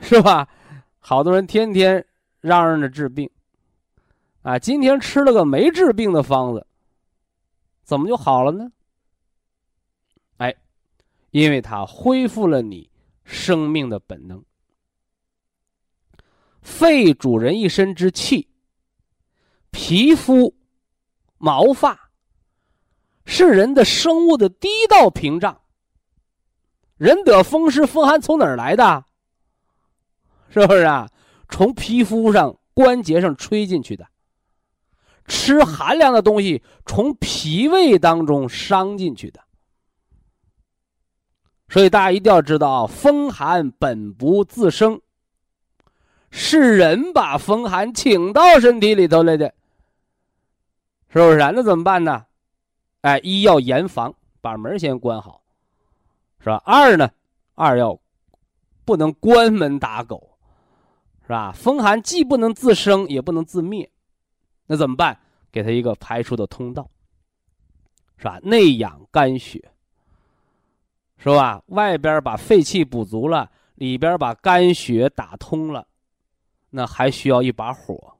[0.00, 0.48] 是吧？
[1.00, 2.06] 好多人天天
[2.40, 3.28] 嚷嚷着治病，
[4.48, 6.66] 啊，今天吃了个没治病的方子，
[7.84, 8.72] 怎么就好了呢？
[10.38, 10.54] 哎，
[11.32, 12.90] 因为它恢复了你
[13.24, 14.42] 生命的本能。
[16.62, 18.48] 肺主人一身之气，
[19.70, 20.56] 皮肤、
[21.36, 22.08] 毛发。
[23.26, 25.60] 是人的生物的第一道屏障。
[26.96, 29.04] 人得风湿风寒从哪儿来的？
[30.48, 31.06] 是不是啊？
[31.50, 34.08] 从皮肤上、关节上吹进去的。
[35.28, 39.40] 吃寒凉的东西，从脾胃当中伤进去的。
[41.68, 45.00] 所以大家一定要知道啊，风寒本不自生，
[46.30, 49.54] 是人把风寒请到身体里头来的。
[51.10, 51.52] 是不是啊？
[51.54, 52.24] 那怎么办呢？
[53.02, 55.42] 哎，一要严防，把门先关好，
[56.40, 56.62] 是吧？
[56.64, 57.10] 二呢，
[57.54, 57.98] 二要
[58.84, 60.38] 不能关门打狗，
[61.22, 61.52] 是吧？
[61.52, 63.90] 风寒既不能自生，也不能自灭，
[64.68, 65.18] 那怎么办？
[65.50, 66.88] 给他一个排出的通道，
[68.16, 68.38] 是吧？
[68.44, 69.60] 内养肝血，
[71.16, 71.60] 是吧？
[71.66, 75.88] 外边把肺气补足了，里边把肝血打通了，
[76.70, 78.16] 那还需要一把火，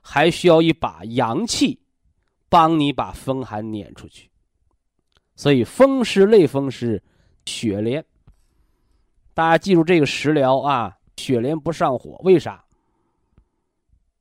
[0.00, 1.80] 还需要一把阳气。
[2.46, 4.30] 帮你把风寒撵出去，
[5.34, 7.02] 所以风湿类风湿，
[7.46, 8.04] 血连。
[9.32, 12.63] 大家记住这个食疗啊，血连不上火，为啥？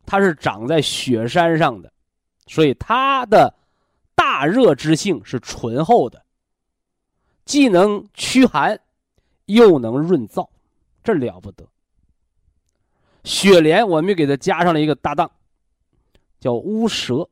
[0.06, 1.92] 它是长在雪山上的，
[2.48, 3.54] 所以它的
[4.16, 6.24] 大热之性是醇厚的，
[7.46, 8.80] 既能驱寒，
[9.46, 10.48] 又能润燥，
[11.04, 11.66] 这了不得。
[13.24, 15.32] 雪莲我们给它加上了一个搭档，
[16.40, 17.30] 叫乌蛇。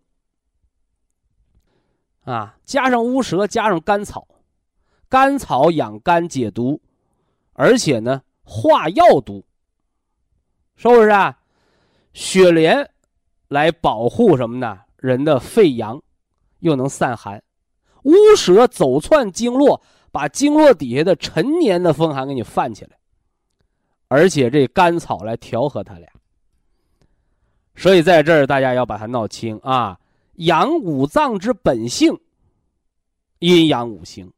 [2.24, 4.28] 啊，加上乌蛇，加上甘草，
[5.10, 6.80] 甘草养肝解毒，
[7.54, 9.44] 而且呢化药毒，
[10.76, 11.41] 是不是啊？
[12.14, 12.90] 雪莲
[13.48, 14.80] 来保护什么呢？
[14.98, 16.02] 人的肺阳，
[16.60, 17.42] 又能散寒。
[18.04, 22.98] 乌蛇走窜经络，把经络底下的陈年的风寒给你泛起来，
[24.08, 26.08] 而且这甘草来调和它俩。
[27.76, 29.98] 所以在这儿大家要把它闹清啊。
[30.36, 32.20] 养五脏之本性，
[33.40, 34.32] 阴阳五行，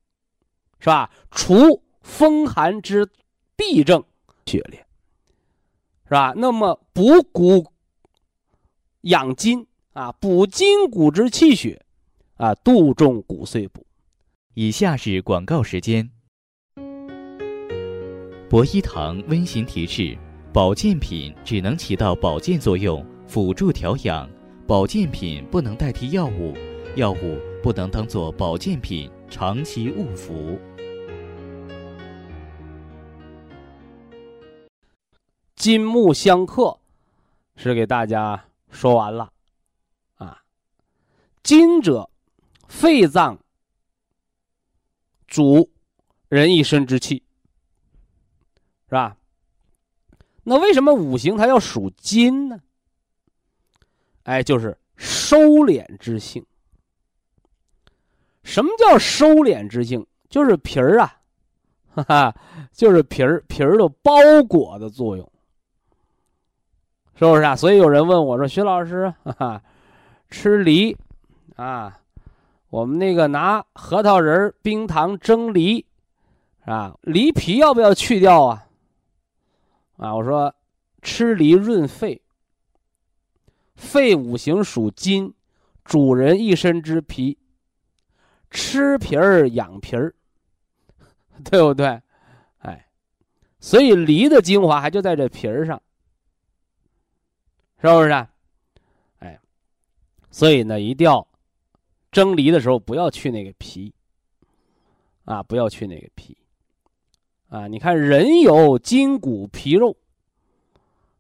[0.80, 1.10] 是吧？
[1.32, 3.08] 除风寒之
[3.56, 4.04] 痹症，
[4.46, 4.86] 雪莲，
[6.14, 6.32] 是吧？
[6.36, 7.72] 那么补骨
[9.02, 11.84] 养筋啊，补筋骨之气血
[12.36, 13.84] 啊，杜仲骨碎补。
[14.54, 16.12] 以下是广告时间。
[18.48, 20.16] 博一堂温馨提示：
[20.54, 24.30] 保健品只能起到保健作用，辅助调养。
[24.68, 26.54] 保健品不能代替药物，
[26.96, 30.60] 药物不能当做保健品长期误服。
[35.56, 36.80] 金木相克，
[37.56, 39.32] 是给大家说完了，
[40.16, 40.44] 啊，
[41.44, 42.10] 金者，
[42.68, 43.38] 肺脏
[45.28, 45.70] 主
[46.28, 47.24] 人一身之气，
[48.88, 49.16] 是吧？
[50.44, 52.60] 那为什么五行它要属金呢？
[54.24, 56.46] 哎，就是收敛之性。
[58.44, 60.06] 什么叫收敛之性？
[60.30, 61.22] 就是皮儿啊，
[61.96, 62.36] 哈哈，
[62.74, 64.14] 就是皮儿皮儿的包
[64.48, 65.32] 裹的作用，
[67.16, 67.56] 是不是啊？
[67.56, 69.62] 所以有人问我说：“徐老师，哈哈，
[70.30, 70.98] 吃梨
[71.56, 72.00] 啊，
[72.70, 75.86] 我们那个拿核桃仁、冰糖蒸梨，
[76.66, 78.66] 啊，梨皮要不要去掉啊？”
[79.98, 80.54] 啊，我说
[81.02, 82.22] 吃梨润肺，
[83.76, 85.34] 肺五行属金，
[85.86, 87.38] 主人一身之皮，
[88.50, 90.14] 吃皮儿养皮儿。
[91.50, 92.02] 对不对？
[92.60, 92.88] 哎，
[93.60, 95.82] 所以梨的精华还就在这皮儿上，
[97.84, 98.12] 是不是？
[99.20, 99.38] 哎，
[100.32, 101.28] 所以呢，一定要
[102.14, 103.94] 蒸梨的时候不要去那个皮，
[105.26, 106.38] 啊，不要去那个皮，
[107.50, 109.98] 啊，你看人有筋骨皮肉，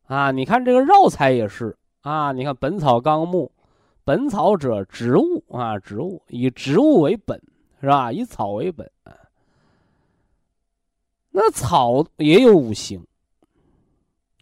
[0.06, 3.52] 啊，你看这个药材也是啊，你看《本草纲目》，
[4.06, 7.42] 本草者植物啊，植物以植物为本，
[7.82, 8.10] 是吧？
[8.10, 8.90] 以草为本。
[11.32, 13.06] 那草也有五行，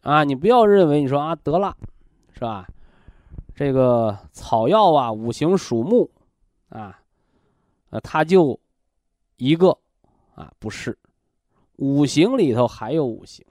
[0.04, 1.76] 啊，你不要认为你说啊得了，
[2.42, 2.68] 是吧？
[3.54, 6.10] 这个草药啊，五行属木，
[6.70, 7.00] 啊，
[7.92, 8.60] 呃，它就
[9.38, 9.78] 一个
[10.34, 10.98] 啊，不是，
[11.76, 13.46] 五行里头还有五行，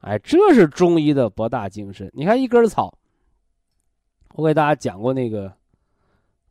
[0.00, 2.10] 哎，这是中医的博大精深。
[2.12, 2.92] 你看一根草，
[4.34, 5.46] 我给大家讲过那个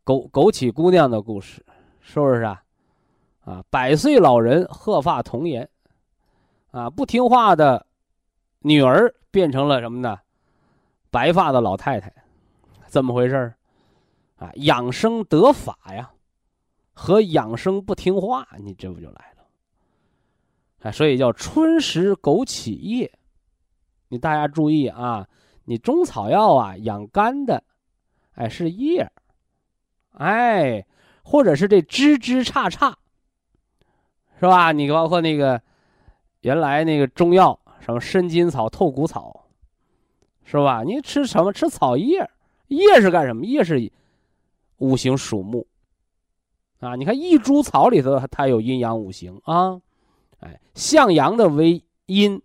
[0.06, 1.66] 枸枸杞姑娘的故事，
[2.00, 2.64] 是不是啊？
[3.42, 5.70] 啊，百岁老人鹤发童颜，
[6.72, 7.86] 啊，不听话的
[8.60, 10.18] 女儿变成了什么呢？
[11.10, 12.12] 白发的老太太，
[12.88, 13.53] 怎么回事
[14.38, 16.12] 啊，养生得法呀，
[16.93, 19.43] 和养生不听话，你这不就来了？
[20.84, 23.12] 啊，所以叫春食枸杞叶。
[24.10, 25.28] 你大家注意啊，
[25.66, 27.64] 你中草药啊养肝的，
[28.36, 29.12] 哎是叶，
[30.14, 30.86] 哎，
[31.24, 32.93] 或者是这枝枝杈杈。
[34.39, 34.72] 是吧？
[34.72, 35.60] 你包括那个
[36.41, 39.37] 原来那个中药，什么参筋草、透骨草，
[40.50, 40.84] 是吧？
[40.84, 41.52] 你吃什么？
[41.52, 42.30] 吃草叶，
[42.70, 43.45] 叶是干什么？
[43.45, 43.91] 叶是
[44.78, 45.68] 五行属木
[46.80, 46.95] 啊。
[46.95, 49.82] 你看一株草里头，它有阴阳五行啊。
[50.39, 52.41] 哎，向阳的为阴，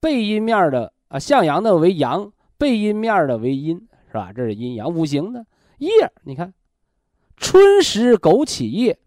[0.00, 4.32] 背阴面的啊，向阳的为阳，背阴面的为阴，是吧？
[4.34, 5.46] 这是阴阳五行的
[5.78, 5.90] 叶。
[6.24, 6.52] 你看，
[7.38, 8.98] 春食枸杞叶。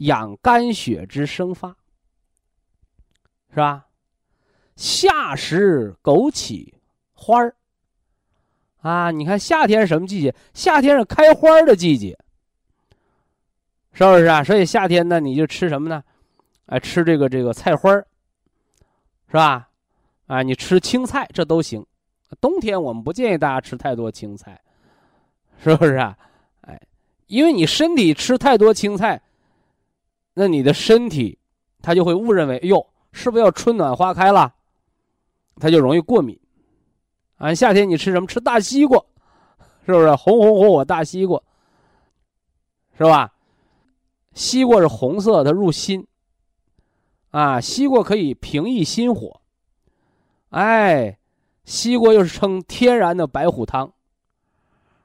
[0.00, 1.74] 养肝血之生发，
[3.48, 3.86] 是吧？
[4.76, 6.74] 夏食枸杞
[7.16, 7.56] 花儿
[8.82, 10.32] 啊，你看夏天什么季节？
[10.54, 12.16] 夏天是开花的季节，
[13.92, 14.44] 是不是啊？
[14.44, 16.04] 所以夏天呢，你就吃什么呢？
[16.66, 18.06] 哎，吃这个这个菜花儿，
[19.28, 19.68] 是吧？
[20.26, 21.84] 啊，你吃青菜这都行。
[22.40, 24.60] 冬天我们不建议大家吃太多青菜，
[25.64, 26.16] 是不是啊？
[26.60, 26.80] 哎，
[27.26, 29.20] 因为你身体吃太多青菜。
[30.34, 31.38] 那你的身体，
[31.80, 34.54] 它就会误认为，哟，是不是要春暖花开了？
[35.58, 36.38] 它就容易过敏。
[37.36, 38.26] 啊，夏天你吃什么？
[38.26, 38.98] 吃大西瓜，
[39.84, 40.14] 是不是？
[40.14, 41.42] 红红火火大西瓜，
[42.96, 43.32] 是吧？
[44.32, 46.06] 西瓜是红色，它入心。
[47.30, 49.40] 啊，西瓜可以平抑心火。
[50.50, 51.18] 哎，
[51.64, 53.92] 西瓜又是称天然的白虎汤。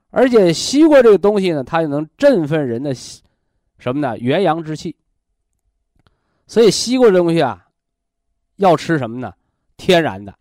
[0.09, 4.17] 而且西瓜这个东西呢，它就能振奋人的什么呢？
[4.17, 4.95] 元阳之气。
[6.47, 7.67] 所以西瓜这东西啊，
[8.57, 9.33] 要吃什么呢？
[9.75, 10.37] 天然的，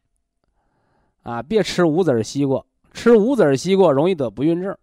[1.22, 2.64] 啊，别吃无籽西瓜。
[2.92, 4.76] 吃无籽西瓜容易得不孕症。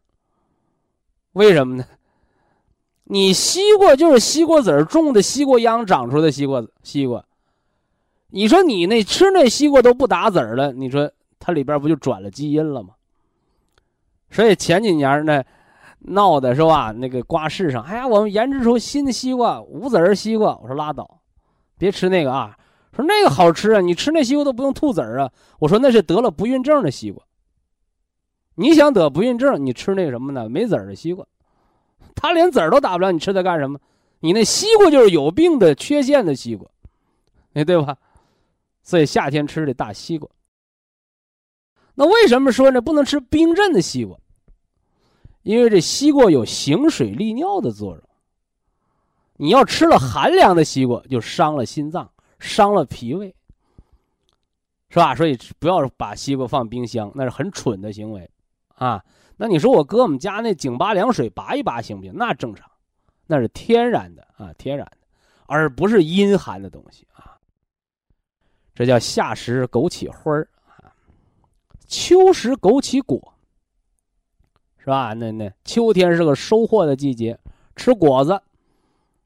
[1.34, 1.86] 为什么呢？
[3.06, 7.24] 你西瓜就是西瓜籽种的西瓜秧长出的西瓜西瓜。
[8.30, 12.96] 你说你那吃那西瓜都不打籽了，你说它里边不就转了基因了吗？
[14.30, 15.44] 所以前几年呢。
[16.00, 16.92] 闹的是吧？
[16.92, 20.56] 那个瓜市上，哎呀，我们研制出新的西瓜，无籽西瓜。
[20.62, 21.20] 我说拉倒，
[21.78, 22.56] 别吃那个啊。
[22.98, 25.32] 说那个好吃啊，你吃那西瓜都不用吐籽儿啊。
[25.60, 27.24] 我说那是得了不孕症的西瓜。
[28.56, 30.50] 你想得不孕症，你吃那什么呢？
[30.50, 31.26] 没籽儿的西瓜，
[32.16, 33.80] 他连籽儿都打不了，你吃它干什么？
[34.20, 36.68] 你那西瓜就是有病的、缺陷的西瓜，
[37.54, 37.96] 哎，对吧？
[38.82, 40.28] 所以夏天吃的大西瓜。
[41.94, 42.82] 那为什么说呢？
[42.82, 44.18] 不能吃冰镇的西瓜？
[45.44, 48.04] 因为这西瓜有行水利尿的作用，
[49.36, 52.10] 你要吃了寒凉的西瓜，就伤了心脏，
[52.40, 53.36] 伤了脾胃，
[54.90, 55.16] 是吧？
[55.16, 58.30] 所以不要把西瓜放冰箱，那是很蠢的行为，
[58.76, 59.04] 啊！
[59.38, 62.14] 那你说我搁我们家那井拔凉水拔一拔行不行？
[62.16, 62.70] 那正常，
[63.26, 64.98] 那是天然的啊，天然的，
[65.46, 67.38] 而不是阴寒的东西啊。
[68.74, 70.94] 这叫夏食枸杞花儿啊，
[71.88, 73.34] 秋食枸杞果。
[74.80, 75.12] 是吧？
[75.12, 77.38] 那那秋天是个收获的季节，
[77.76, 78.42] 吃果子，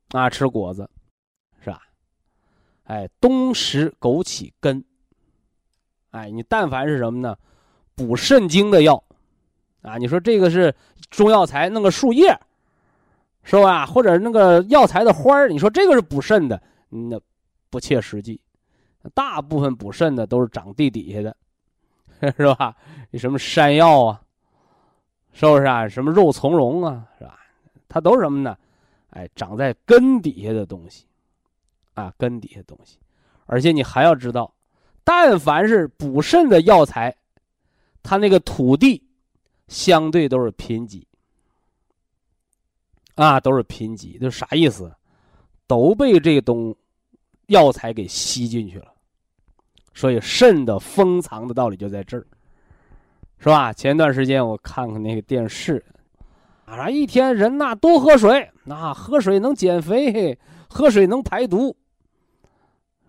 [0.09, 0.89] 啊，吃果子，
[2.91, 4.83] 哎，冬食枸杞根。
[6.09, 7.37] 哎，你但凡是什么呢？
[7.95, 9.01] 补肾精的药，
[9.81, 10.75] 啊，你说这个是
[11.09, 12.37] 中药材，弄个树叶，
[13.43, 13.85] 是吧？
[13.85, 17.17] 或者那个药材的花儿，你说这个是补肾的，那
[17.69, 18.41] 不切实际。
[19.13, 21.37] 大部分补肾的都是长地底下的，
[22.35, 22.75] 是吧？
[23.13, 24.21] 什么山药啊，
[25.31, 25.87] 是不是啊？
[25.87, 27.39] 什么肉苁蓉啊，是吧？
[27.87, 28.57] 它都什么呢？
[29.11, 31.05] 哎，长在根底下的东西，
[31.93, 32.97] 啊，根底下东西。
[33.45, 34.53] 而且你还要知道，
[35.03, 37.15] 但凡是补肾的药材，
[38.01, 39.03] 它那个土地
[39.67, 41.03] 相对都是贫瘠，
[43.15, 44.19] 啊，都是贫瘠。
[44.19, 44.91] 这啥意思？
[45.67, 46.75] 都被这东
[47.47, 48.93] 药材给吸进去了。
[49.93, 52.25] 所以肾的封藏的道理就在这儿，
[53.37, 53.73] 是吧？
[53.73, 55.83] 前段时间我看看那个电视，
[56.63, 60.37] 啊，一天人呐多喝水，那喝水能减肥，
[60.69, 61.75] 喝水能排毒，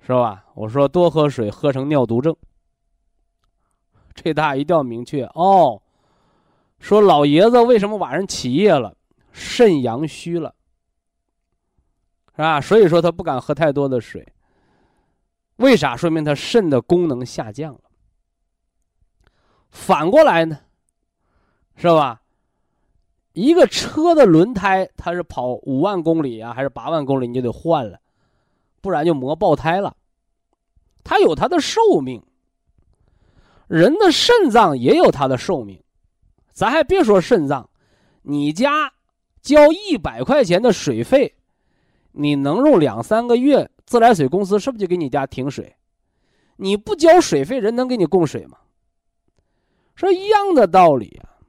[0.04, 0.44] 是吧？
[0.54, 2.36] 我说多喝水喝成尿毒症，
[4.14, 5.80] 这大家一定要明确哦。
[6.80, 8.96] 说老爷子为什么晚上起夜了？
[9.30, 10.54] 肾阳虚了，
[12.32, 12.60] 是吧？
[12.60, 14.26] 所以说他不敢喝太多的水。
[15.56, 15.96] 为啥？
[15.96, 17.80] 说明他肾的功能下降了。
[19.70, 20.58] 反过来呢，
[21.76, 22.20] 是吧？
[23.32, 27.98] 一个车的轮胎，它是跑五万公里啊，还是八万公里，你就得换了，
[28.82, 29.96] 不然就磨爆胎了。
[31.02, 32.22] 它有它的寿命。
[33.68, 35.82] 人的肾脏也有它的寿命。
[36.52, 37.70] 咱还别说肾脏，
[38.20, 38.92] 你家
[39.40, 41.34] 交一百块钱的水费，
[42.10, 43.70] 你能用两三个月。
[43.86, 45.74] 自来水公司是不是就给你家停水？
[46.56, 48.58] 你不交水费，人能给你供水吗？
[49.94, 51.40] 说一样的道理啊，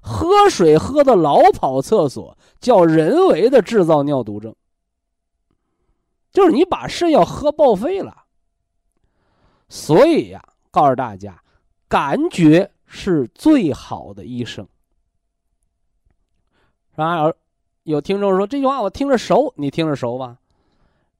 [0.00, 4.54] 喝水喝的老跑厕所，叫人为的制造尿毒症，
[6.34, 8.24] 就是你把肾要喝报废了。
[9.70, 11.42] 所以呀，告诉大家，
[11.88, 14.68] 感觉是最好的医生，
[16.90, 17.32] 是吧？
[17.84, 20.38] 有听众说这句话我听着熟，你听着熟吧？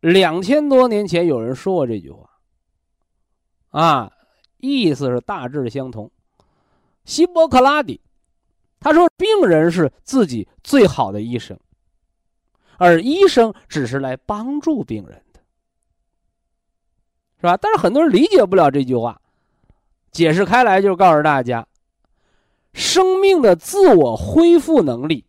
[0.00, 2.28] 两千多年前有人说过这句话，
[3.70, 4.12] 啊，
[4.58, 6.10] 意思是大致相同。
[7.04, 8.00] 希波克拉底
[8.80, 11.58] 他说：“病人是自己最好的医生，
[12.78, 15.40] 而医生只是来帮助病人的，
[17.40, 19.20] 是吧？”但是很多人理解不了这句话，
[20.10, 21.66] 解释开来就是告诉大家，
[22.72, 25.24] 生命的自我恢复能力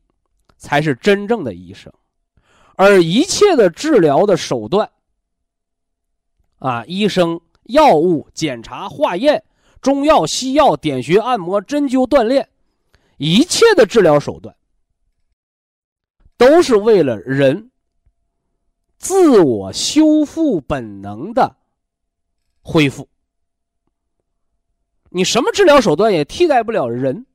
[0.58, 1.92] 才是真正的医生。
[2.76, 4.90] 而一切的治疗的手段，
[6.60, 9.42] 啊，医生、药物、检查、化验、
[9.82, 12.50] 中药、西药、点穴、按摩、针灸、锻炼，
[13.18, 14.54] 一切的治疗手段，
[16.38, 17.72] 都是为了人
[18.98, 21.56] 自我修复本能的
[22.62, 23.08] 恢复。
[25.10, 27.26] 你什么治疗手段也替代不了人。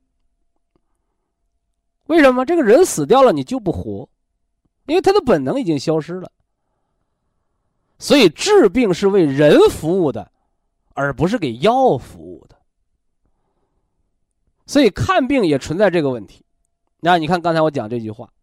[2.07, 2.45] 为什么？
[2.45, 4.07] 这个人死掉了，你就不活。
[4.87, 6.29] 因为他的本能已经消失了，
[7.97, 10.29] 所以治病是为人服务的，
[10.93, 12.57] 而不是给药服务的。
[14.65, 16.43] 所以看病也存在这个问题。
[16.99, 18.33] 那你看刚才我讲这句话，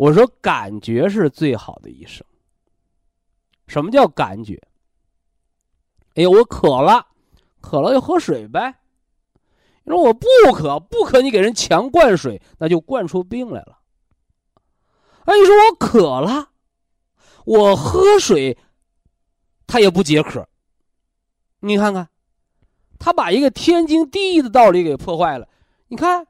[0.00, 2.26] 我说感觉是最好的医生。
[3.66, 4.58] 什么叫感觉？
[6.14, 7.06] 哎呦，我渴了，
[7.60, 8.80] 渴了就喝水呗。
[9.82, 13.78] 你说我不渴，不渴，你给人强灌水，那就灌出病来了。
[15.26, 16.48] 哎，你说我渴了，
[17.44, 18.56] 我喝水，
[19.66, 20.48] 他也不解渴。
[21.58, 22.08] 你看看，
[22.98, 25.46] 他把一个天经地义的道理给破坏了。
[25.88, 26.26] 你看，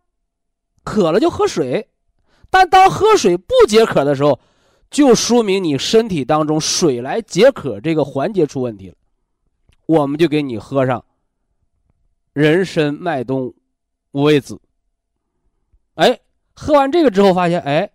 [0.82, 1.88] 渴了就喝水，
[2.50, 4.38] 但当喝水不解渴的时候，
[4.90, 8.96] 就说明你身体当中水来解渴这个环节出问题了。
[9.86, 11.04] 我们就给你喝上
[12.32, 13.54] 人参麦冬
[14.12, 14.60] 五味子。
[15.94, 16.20] 哎，
[16.54, 17.90] 喝完这个之后发现，哎。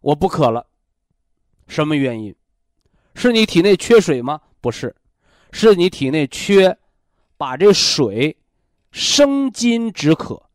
[0.00, 0.64] 我不渴了，
[1.66, 2.32] 什么原因？
[3.16, 4.40] 是你体内缺水吗？
[4.60, 4.94] 不是，
[5.50, 6.78] 是你体内缺，
[7.36, 8.36] 把这水
[8.92, 10.47] 生津止渴。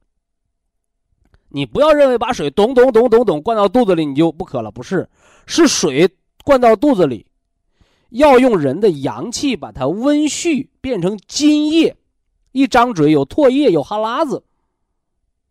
[1.53, 5.07] 你不要认为把水咚咚咚咚咚灌到肚子里你就不渴了，不是，
[5.45, 6.09] 是水
[6.43, 7.25] 灌到肚子里，
[8.09, 11.95] 要用人的阳气把它温煦变成津液，
[12.51, 14.43] 一张嘴有唾液有哈喇子，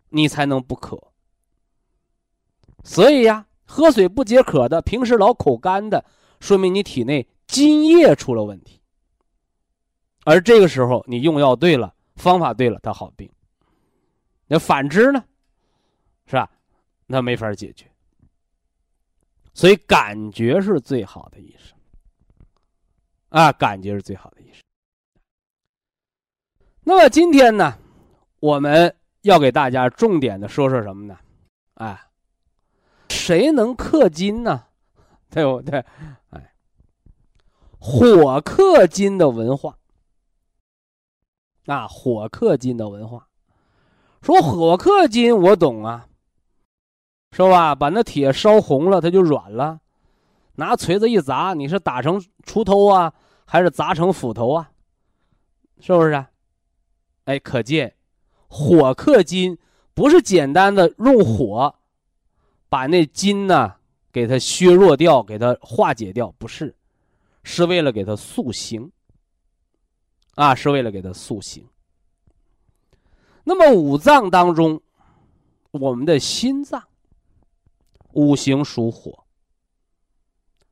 [0.08, 1.02] 你才能不渴。
[2.84, 3.46] 所以呀。
[3.64, 6.04] 喝水不解渴的，平时老口干的，
[6.40, 8.78] 说明你体内津液出了问题。
[10.24, 13.30] 而这个时候你用药对了，方法对了，它好病。
[14.46, 15.24] 那反之呢？
[17.12, 17.18] 是吧？
[17.18, 17.86] 那没法解决。
[19.54, 21.76] 所以感觉是最好的医生。
[23.28, 24.62] 啊，感觉是最好的医生。
[26.84, 27.78] 那么今天呢，
[28.40, 31.18] 我们要给大家重点的说说什么呢？
[31.74, 32.00] 哎，
[33.10, 34.66] 谁能克金呢？
[35.30, 35.84] 对不对？
[36.30, 36.54] 哎，
[37.78, 39.78] 火克金的文化。
[41.66, 43.28] 啊，火克金的文化，
[44.20, 46.08] 说火克金我懂啊，
[47.32, 47.74] 是吧？
[47.74, 49.80] 把那铁烧红了，它就软了。
[50.56, 53.12] 拿锤子一砸，你是打成锄头啊，
[53.46, 54.70] 还是砸成斧头啊？
[55.80, 56.12] 是不是？
[56.12, 56.28] 啊
[57.24, 57.94] 哎，可见
[58.48, 59.56] 火克金
[59.94, 61.74] 不是简单的用火
[62.68, 63.74] 把那金呢
[64.12, 66.74] 给它削弱掉，给它化解掉，不是，
[67.44, 68.90] 是为了给它塑形。
[70.34, 71.66] 啊，是为了给它塑形。
[73.44, 74.80] 那么五脏当中，
[75.70, 76.82] 我们的心脏
[78.12, 79.24] 五行属火。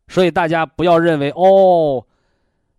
[0.09, 2.05] 所以大家不要认为哦，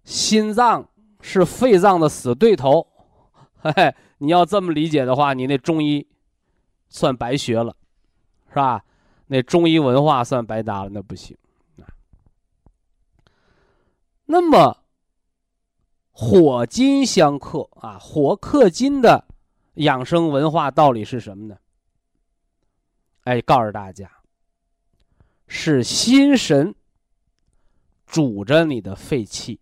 [0.03, 0.89] 心脏
[1.22, 2.86] 是肺脏的死对头，
[3.62, 6.05] 嘿嘿，你要这么理解的话，你那中医
[6.89, 7.76] 算白学了，
[8.49, 8.84] 是吧？
[9.28, 11.38] 那中医文化算白搭了，那不行。
[14.26, 14.84] 那么
[16.12, 19.26] 火金相克啊，火克金的
[19.76, 21.57] 养生文化道理是什么呢？
[23.24, 24.12] 哎，告诉大家，
[25.54, 26.74] 是心神。
[28.06, 29.62] 主着你的肺气，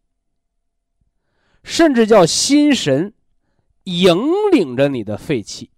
[1.63, 3.13] 甚至叫心神
[3.83, 4.15] 引
[4.51, 5.69] 领着你的肺气，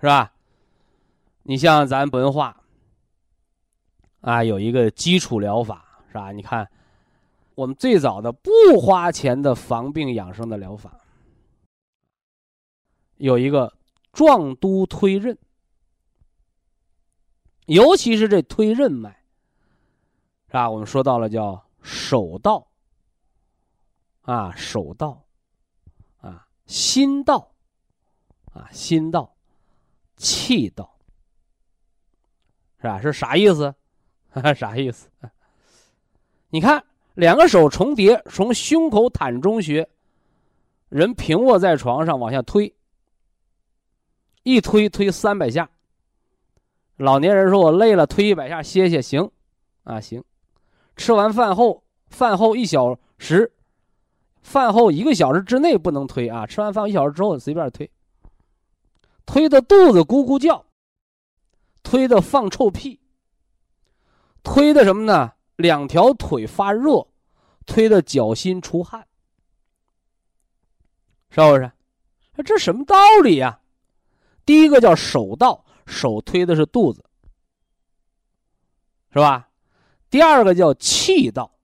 [0.00, 0.32] 是吧？
[1.42, 2.62] 你像咱文化
[4.22, 6.32] 啊，有一个基础疗法，是吧？
[6.32, 6.66] 你看，
[7.54, 8.50] 我们最早的不
[8.80, 10.98] 花钱的防病养生的疗法，
[13.18, 13.74] 有一个
[14.10, 15.36] 壮都推任，
[17.66, 19.10] 尤其是这推任脉。
[20.48, 20.70] 是吧？
[20.70, 22.66] 我们说到了叫手道，
[24.22, 25.22] 啊，手道，
[26.18, 27.52] 啊，心道，
[28.52, 29.34] 啊，心道，
[30.16, 30.96] 气道，
[32.80, 33.00] 是吧？
[33.02, 33.74] 是啥意思？
[34.56, 35.08] 啥意思？
[36.48, 36.82] 你看，
[37.14, 39.86] 两个手重叠，从胸口坦中穴，
[40.88, 42.72] 人平卧在床上往下推，
[44.44, 45.68] 一推推三百下。
[46.96, 49.30] 老年人说：“我累了，推一百下歇歇。”行，
[49.84, 50.24] 啊，行。
[50.96, 53.52] 吃完饭后，饭后一小时，
[54.40, 56.46] 饭后一个小时之内不能推啊！
[56.46, 57.90] 吃完饭一小时之后随便推，
[59.26, 60.64] 推的肚子咕咕叫，
[61.82, 62.98] 推的放臭屁，
[64.42, 65.32] 推的什么呢？
[65.56, 67.06] 两条腿发热，
[67.66, 69.06] 推的脚心出汗，
[71.28, 71.70] 是不是？
[72.42, 73.60] 这什么道理呀？
[74.46, 77.04] 第一个叫手道，手推的是肚子，
[79.12, 79.48] 是吧？
[80.10, 81.58] 第二个叫气道，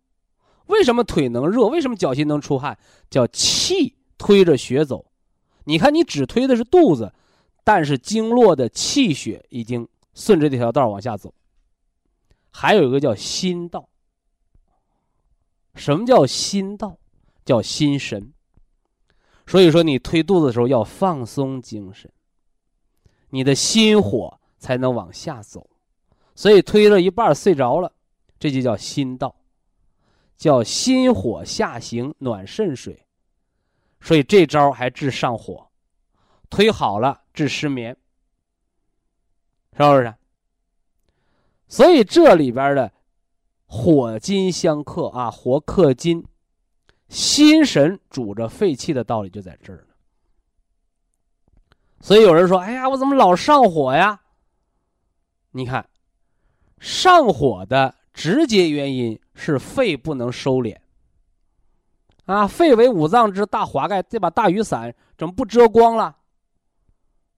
[0.66, 1.66] 为什么腿能热？
[1.66, 2.78] 为什么脚心能出汗？
[3.10, 5.12] 叫气推着血走。
[5.64, 7.12] 你看，你只推的是肚子，
[7.62, 11.32] 但是经络的气血已经顺着这条道往下走。
[12.50, 13.88] 还有一个叫心道。
[15.74, 16.98] 什么叫心道？
[17.44, 18.32] 叫心神。
[19.46, 22.10] 所以说，你推肚子的时候要放松精神，
[23.32, 25.68] 你的心火才能往下走。
[26.34, 27.92] 所以推了一半睡着了。
[28.38, 29.36] 这就叫心道，
[30.36, 33.06] 叫心火下行，暖肾水，
[34.00, 35.70] 所以这招还治上火，
[36.50, 37.96] 推好了治失眠，
[39.76, 40.12] 是不是？
[41.68, 42.92] 所以这里边的
[43.66, 46.26] 火金相克啊，火克金，
[47.08, 49.91] 心神主着肺气的道理就在这儿了。
[52.02, 54.20] 所以有人说：“哎呀，我怎么老上火呀？”
[55.52, 55.88] 你看，
[56.78, 57.94] 上火的。
[58.14, 60.76] 直接原因是肺不能收敛，
[62.26, 66.14] 啊，肺为五脏之大华盖，这把大雨伞怎么不遮光了？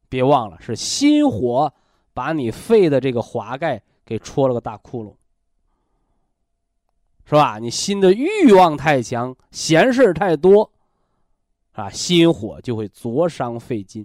[0.08, 1.72] 别忘了，是心火
[2.12, 5.14] 把你肺的这个华盖给戳了个大窟窿，
[7.24, 7.60] 是吧？
[7.60, 10.68] 你心的欲望太强，闲事太多，
[11.74, 14.04] 啊，心火就会灼伤肺筋。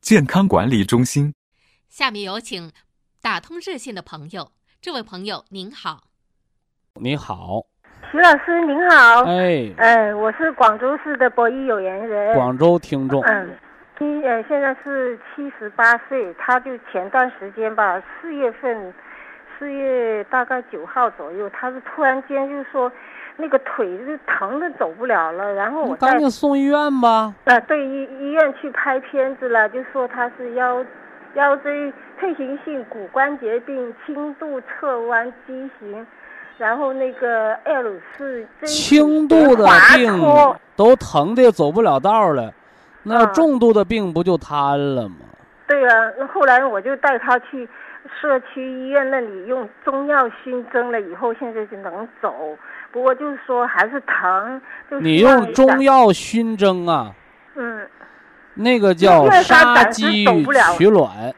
[0.00, 1.34] 健康管理中心”。
[1.88, 2.72] 下面有请。
[3.22, 6.04] 打通热线的朋友，这位朋友您好，
[6.94, 7.60] 你好，
[8.10, 13.50] 徐老师您好，哎，哎，我是广州市的博医有缘人，广州听众，嗯，
[13.98, 18.94] 一呃现在是七十八岁，他就前段时间吧，四月份，
[19.58, 22.90] 四月大概九号左右，他是突然间就说
[23.40, 27.34] 那个腿是疼的走不了了，然后我赶紧送医院吧。
[27.44, 30.84] 呃对医医院去拍片子了，就说他是腰
[31.34, 36.06] 腰椎退行性骨关节病轻度侧弯畸形。
[36.58, 40.12] 然后那个 L 四轻度的病
[40.76, 42.52] 都疼的走不了道了，
[43.02, 45.24] 那嗯重度的病不就瘫了吗？
[45.66, 47.66] 对啊，那后来我就带他去
[48.20, 52.34] 社区医院那里用中药熏蒸了以后，现在就能走。
[52.92, 54.60] 不过就是说还是疼。
[54.90, 57.12] 就你用中药熏蒸啊，
[57.54, 57.86] 嗯，
[58.54, 60.24] 那个叫杀鸡
[60.76, 61.32] 取卵。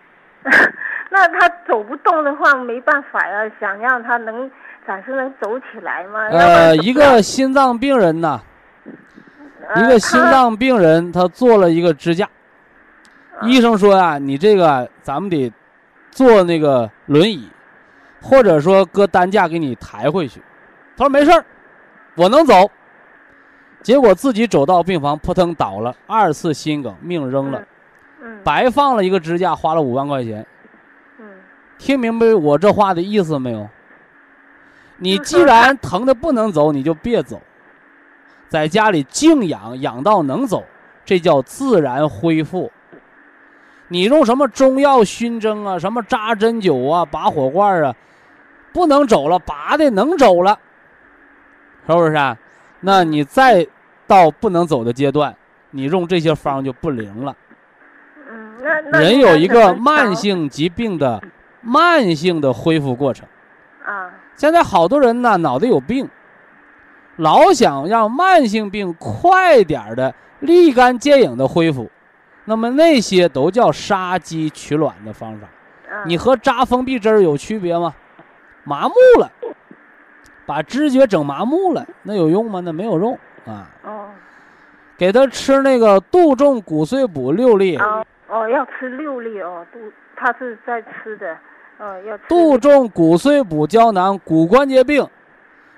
[1.10, 4.50] 那他走不动的话没办法呀，想让他能
[4.86, 6.26] 暂时能走起来嘛。
[6.28, 8.40] 呃，一个心脏病人呐，
[9.68, 12.26] 呃一个心脏病人，他做了一个支架，
[13.42, 15.52] 嗯医生说啊，你这个咱们得
[16.10, 17.46] 坐那个轮椅，
[18.22, 20.40] 或者说搁担架给你抬回去。
[20.96, 21.44] 他说没事儿，
[22.14, 22.70] 我能走。
[23.82, 27.60] 结果自己走到病房，扑腾倒了，二次心梗，命扔了，
[28.22, 30.46] 嗯白放了一个支架，花了五万块钱。
[31.18, 31.26] 嗯
[31.78, 33.68] 听明白我这话的意思没有？
[34.98, 37.40] 你既然疼的不能走，你就别走，
[38.48, 40.62] 在家里静养，养到能走，
[41.04, 42.70] 这叫自然恢复。
[43.88, 47.92] 你用什么中药熏蒸啊，什么扎针灸啊，拔火罐啊，
[48.72, 50.56] 不能走了，拔的能走了，
[51.86, 52.36] 是不是啊？
[52.80, 53.66] 那你再
[54.06, 55.34] 到不能走的阶段，
[55.70, 57.36] 你用这些方就不灵了。
[58.28, 61.22] 嗯，那那人有一个慢性疾病的
[61.60, 63.26] 慢性的恢复过程。
[63.84, 66.08] 啊，现在好多人呢脑袋有病，
[67.16, 71.90] 老想让慢性病快点儿的立竿见影的恢复，
[72.44, 75.46] 那么那些都叫杀鸡取卵的方法。
[75.46, 77.94] 啊你和扎封闭针儿有区别吗？
[78.64, 79.30] 麻木了，
[80.52, 82.60] 把知觉整麻木了，那有用吗？
[82.62, 83.70] 那没有用啊。
[83.82, 84.10] 哦
[84.98, 89.78] 给他吃那个杜仲骨碎补六粒，哦哦要吃六粒哦，杜
[90.14, 91.32] 他是在吃的，
[91.78, 95.08] 哦要吃杜仲骨碎补胶囊，骨关节病，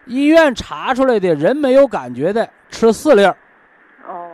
[0.06, 3.36] 医院查出来的人没有感觉的吃四粒儿，
[4.08, 4.32] 哦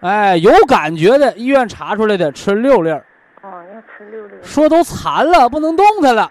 [0.00, 3.04] 哎，有感觉的医院查出来的吃六粒儿，
[3.42, 4.34] 哦要吃六粒。
[4.42, 6.30] 说都残了，不能动弹了，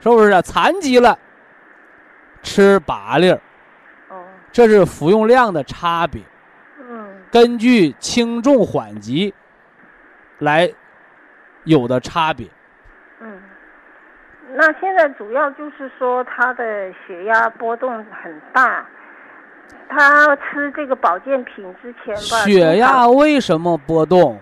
[0.00, 0.42] 是不是？
[0.42, 1.16] 残疾了，
[2.48, 3.38] 吃八粒儿，
[4.08, 6.22] 哦这是服用量的差别，
[6.80, 9.34] 嗯根据轻重缓急
[10.38, 10.72] 来
[11.64, 12.46] 有的差别。
[13.20, 13.38] 嗯，
[14.54, 17.92] 那现在主要就是说他的血压波动
[18.22, 18.86] 很大，
[19.90, 24.40] 他吃这个保健品之前吧，血压为什么波动？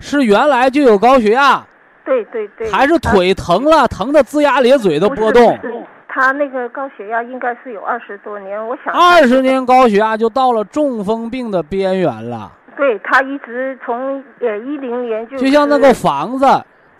[0.00, 1.64] 是原来就有高血压，
[2.04, 5.56] 对对对，还是腿疼了，疼的龇牙咧嘴的不是波动？
[5.58, 5.74] 不是
[6.14, 12.52] 他那个高血压应该是有二十多年，我想二十年高血压就到了中风病的边缘了。
[12.76, 16.46] 对他一直从呃一零年就就像那个房子，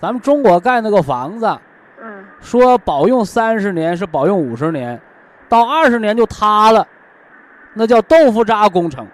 [0.01, 1.47] 咱们中国盖那个房子，
[2.03, 5.01] 嗯说保用三十年是保用五十年，
[5.49, 6.85] 到二十年就塌了，
[7.73, 9.07] 那叫豆腐渣工程。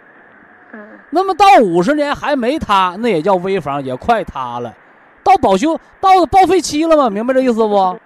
[0.72, 0.80] 嗯
[1.10, 4.74] 那么到五十年还没塌，那也叫危房，也快塌了，
[5.22, 7.10] 到保修到报废期了吗？
[7.10, 7.98] 明白这意思不？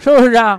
[0.00, 0.58] 嗯， 是不是啊？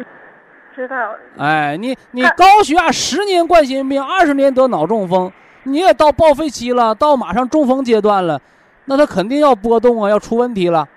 [0.73, 0.95] 知道。
[1.37, 5.31] 哎，你你高血压十年冠心病，二十年得脑中风，
[5.63, 8.39] 你也到报废期了，到马上中风阶段了，
[8.85, 10.87] 那他肯定要波动啊，要出问题了，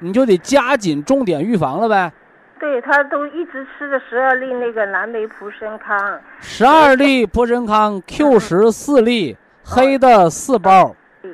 [0.00, 2.12] 你就得加紧重点预防了呗。
[2.58, 10.94] 对他都一直吃的十二粒那个蓝莓普参康，十二粒普参康，Q 十四粒，黑的四包。
[11.22, 11.32] 嗯。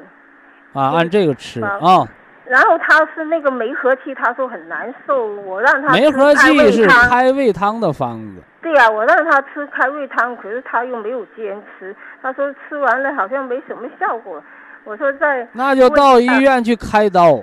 [0.73, 2.07] 啊，按这个吃啊。
[2.49, 11.95] 然后他是那个梅核气，他说很难受，我让他吃梅核气是开胃汤的方子，对呀、我让他吃开胃汤，可是他又没有坚持。
[12.23, 14.43] 他说吃完了好像没什么效果。
[14.85, 17.43] 我说在那就到医院去开刀，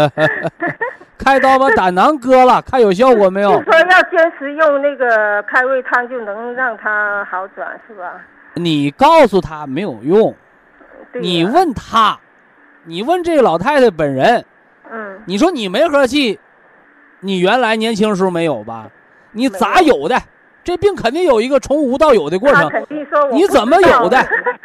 [1.18, 3.62] 开刀把胆囊割了，看有效果没有就？
[3.64, 8.20] 说要坚持用那个开胃汤就能让他好转，是吧？
[8.54, 10.34] 你告诉他没有用，
[11.14, 12.18] 你问他，
[12.84, 14.44] 你问这个老太太本人，
[14.90, 16.38] 嗯你说你没核气，
[17.20, 18.88] 你原来年轻时候没有吧？
[19.32, 20.20] 你咋没有有的？
[20.62, 24.18] 这病肯定有一个从无到有的过程，他肯定说我你怎么有的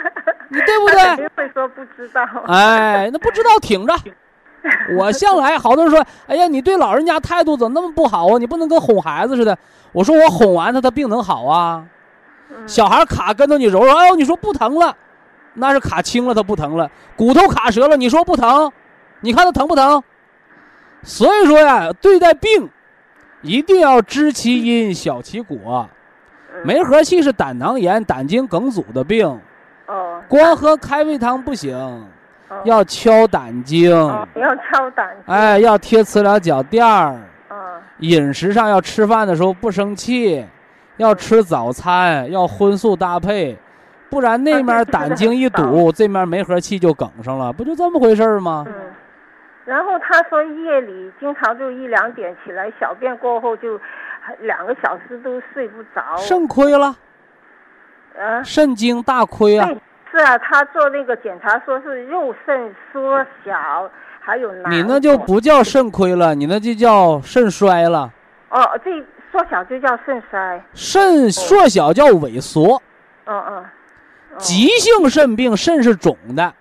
[0.49, 1.25] 你对不对肯对？
[1.25, 2.21] 定会说不知道。
[2.47, 3.93] 哎，那不知道挺着，
[4.97, 8.37] 我向来好多人说， 哎呀，你对老人家态度怎么那么不好啊？
[8.37, 9.57] 你不能跟哄孩子似的。
[9.93, 11.85] 我说我哄完他，他病能好啊？
[12.49, 14.95] 嗯小孩卡跟头你揉揉，哎呦，你说不疼了，
[15.55, 16.89] 那是卡轻了，它不疼了。
[17.15, 18.71] 骨头卡折了，你说不疼？
[19.21, 20.03] 你看它疼不疼？
[21.01, 22.69] 所以说呀，对待病，
[23.41, 25.57] 一定要知其因，晓其果。
[25.63, 25.89] 嗯
[26.63, 29.27] 梅核气是胆囊炎、胆经梗阻的病，
[29.87, 37.19] 哦光喝开胃汤不行，哦要敲胆经，哦要敲胆，哎，要贴磁疗脚垫儿。
[37.49, 37.55] 哦
[37.99, 40.45] 饮食上要吃饭的时候不生气，
[40.97, 43.57] 要吃早餐，要荤素搭配，
[44.09, 48.65] 不然那面胆经一堵， 这面梅核气就梗上了，不就这么回事吗？
[48.67, 48.73] 嗯。
[49.65, 53.79] 然后他说夜里经常就一两点起来小便过后就
[54.39, 56.15] 两个小时都睡不着。
[56.17, 56.95] 肾亏了，
[58.15, 59.67] 啊，肾经大亏啊！
[60.11, 63.89] 是啊，他做那个检查说是右肾缩小，
[64.19, 68.13] 还有囊你那就不叫肾亏了，你那就叫肾衰了。
[68.49, 70.63] 哦，这缩小就叫肾衰。
[70.75, 72.79] 肾缩小叫萎缩，
[73.25, 73.65] 嗯嗯。
[74.35, 76.53] 哦急性肾病肾是肿的，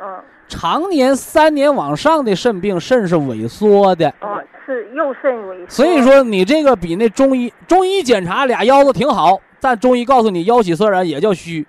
[0.00, 0.06] 嗯
[0.46, 4.08] 常年三年往上的肾病肾是萎缩的。
[4.20, 5.84] 哦，是右肾萎缩。
[5.84, 11.66] 所以说你这个比那中医中医检查俩腰子挺好，但中医告诉你腰喜色然也叫虚，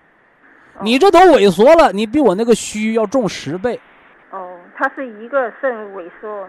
[0.76, 3.78] 哦你这都萎缩了，你比我那个虚要重十倍。
[4.32, 6.48] 哦，它是一个肾萎缩。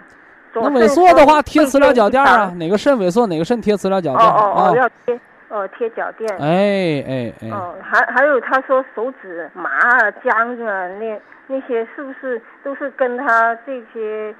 [0.55, 4.77] 那萎缩的话，贴磁疗脚垫啊，哪个肾萎缩哪个肾贴磁疗脚哦垫哦哦，啊？
[4.77, 5.21] 要贴
[5.51, 6.29] 哦贴脚垫。
[6.39, 10.33] 哎哎哎，哦，还还有他说手指麻啊、僵
[10.67, 14.35] 啊，那那些是不是都是跟他这些？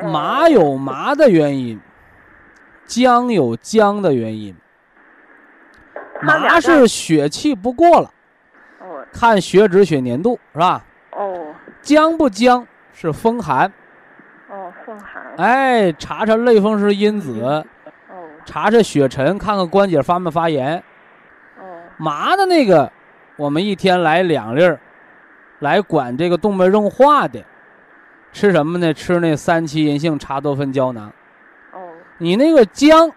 [0.00, 1.78] 呃麻有麻的原因，
[2.86, 4.56] 僵有僵的原因。
[6.22, 8.10] 麻他是血气不过了，
[8.80, 10.82] 哦看血脂血粘度是吧？
[11.10, 13.70] 哦僵不僵是风寒，
[14.48, 17.62] 哦，风寒哎，查查类风湿因子，哦
[18.44, 20.76] 查查血沉，看看关节发没发炎。
[21.58, 21.64] 哦
[21.96, 22.90] 麻的那个，
[23.36, 24.80] 我们一天来两粒儿，
[25.60, 27.44] 来管这个动脉硬化的，
[28.32, 28.92] 吃什么呢？
[28.92, 31.12] 吃那三七银杏茶多酚胶囊。
[31.72, 31.78] 哦
[32.18, 33.10] 你那个僵，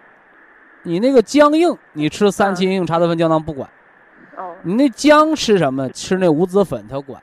[0.82, 3.68] 你那个僵硬，你吃三七银杏茶多酚胶囊不管。
[4.36, 5.88] 哦你那僵吃什么？
[5.90, 7.22] 吃那五子粉它管，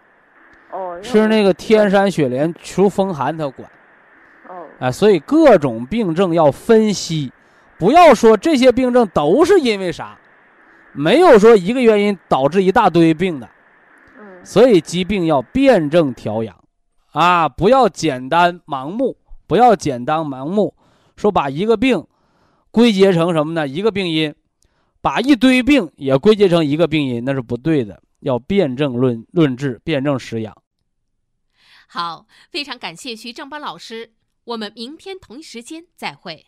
[0.71, 3.69] 哦，吃那个天山雪莲除风寒它管。
[4.49, 7.31] 哦哎，所以各种病症要分析，
[7.77, 10.17] 不要说这些病症都是因为啥，
[10.93, 13.49] 没有说一个原因导致一大堆病的。
[14.19, 16.63] 嗯所以疾病要辩证调养，
[17.11, 19.17] 啊，不要简单盲目，
[19.47, 20.75] 不要简单盲目，
[21.15, 22.05] 说把一个病
[22.71, 23.65] 归结成什么呢？
[23.65, 24.35] 一个病因，
[24.99, 28.01] 把一堆病也归结成一个病因，那是不对的。
[28.19, 30.55] 要辩证论论治，辩证施养。
[31.87, 34.13] 好，非常感谢徐正邦老师，
[34.45, 36.47] 我们明天同一时间再会。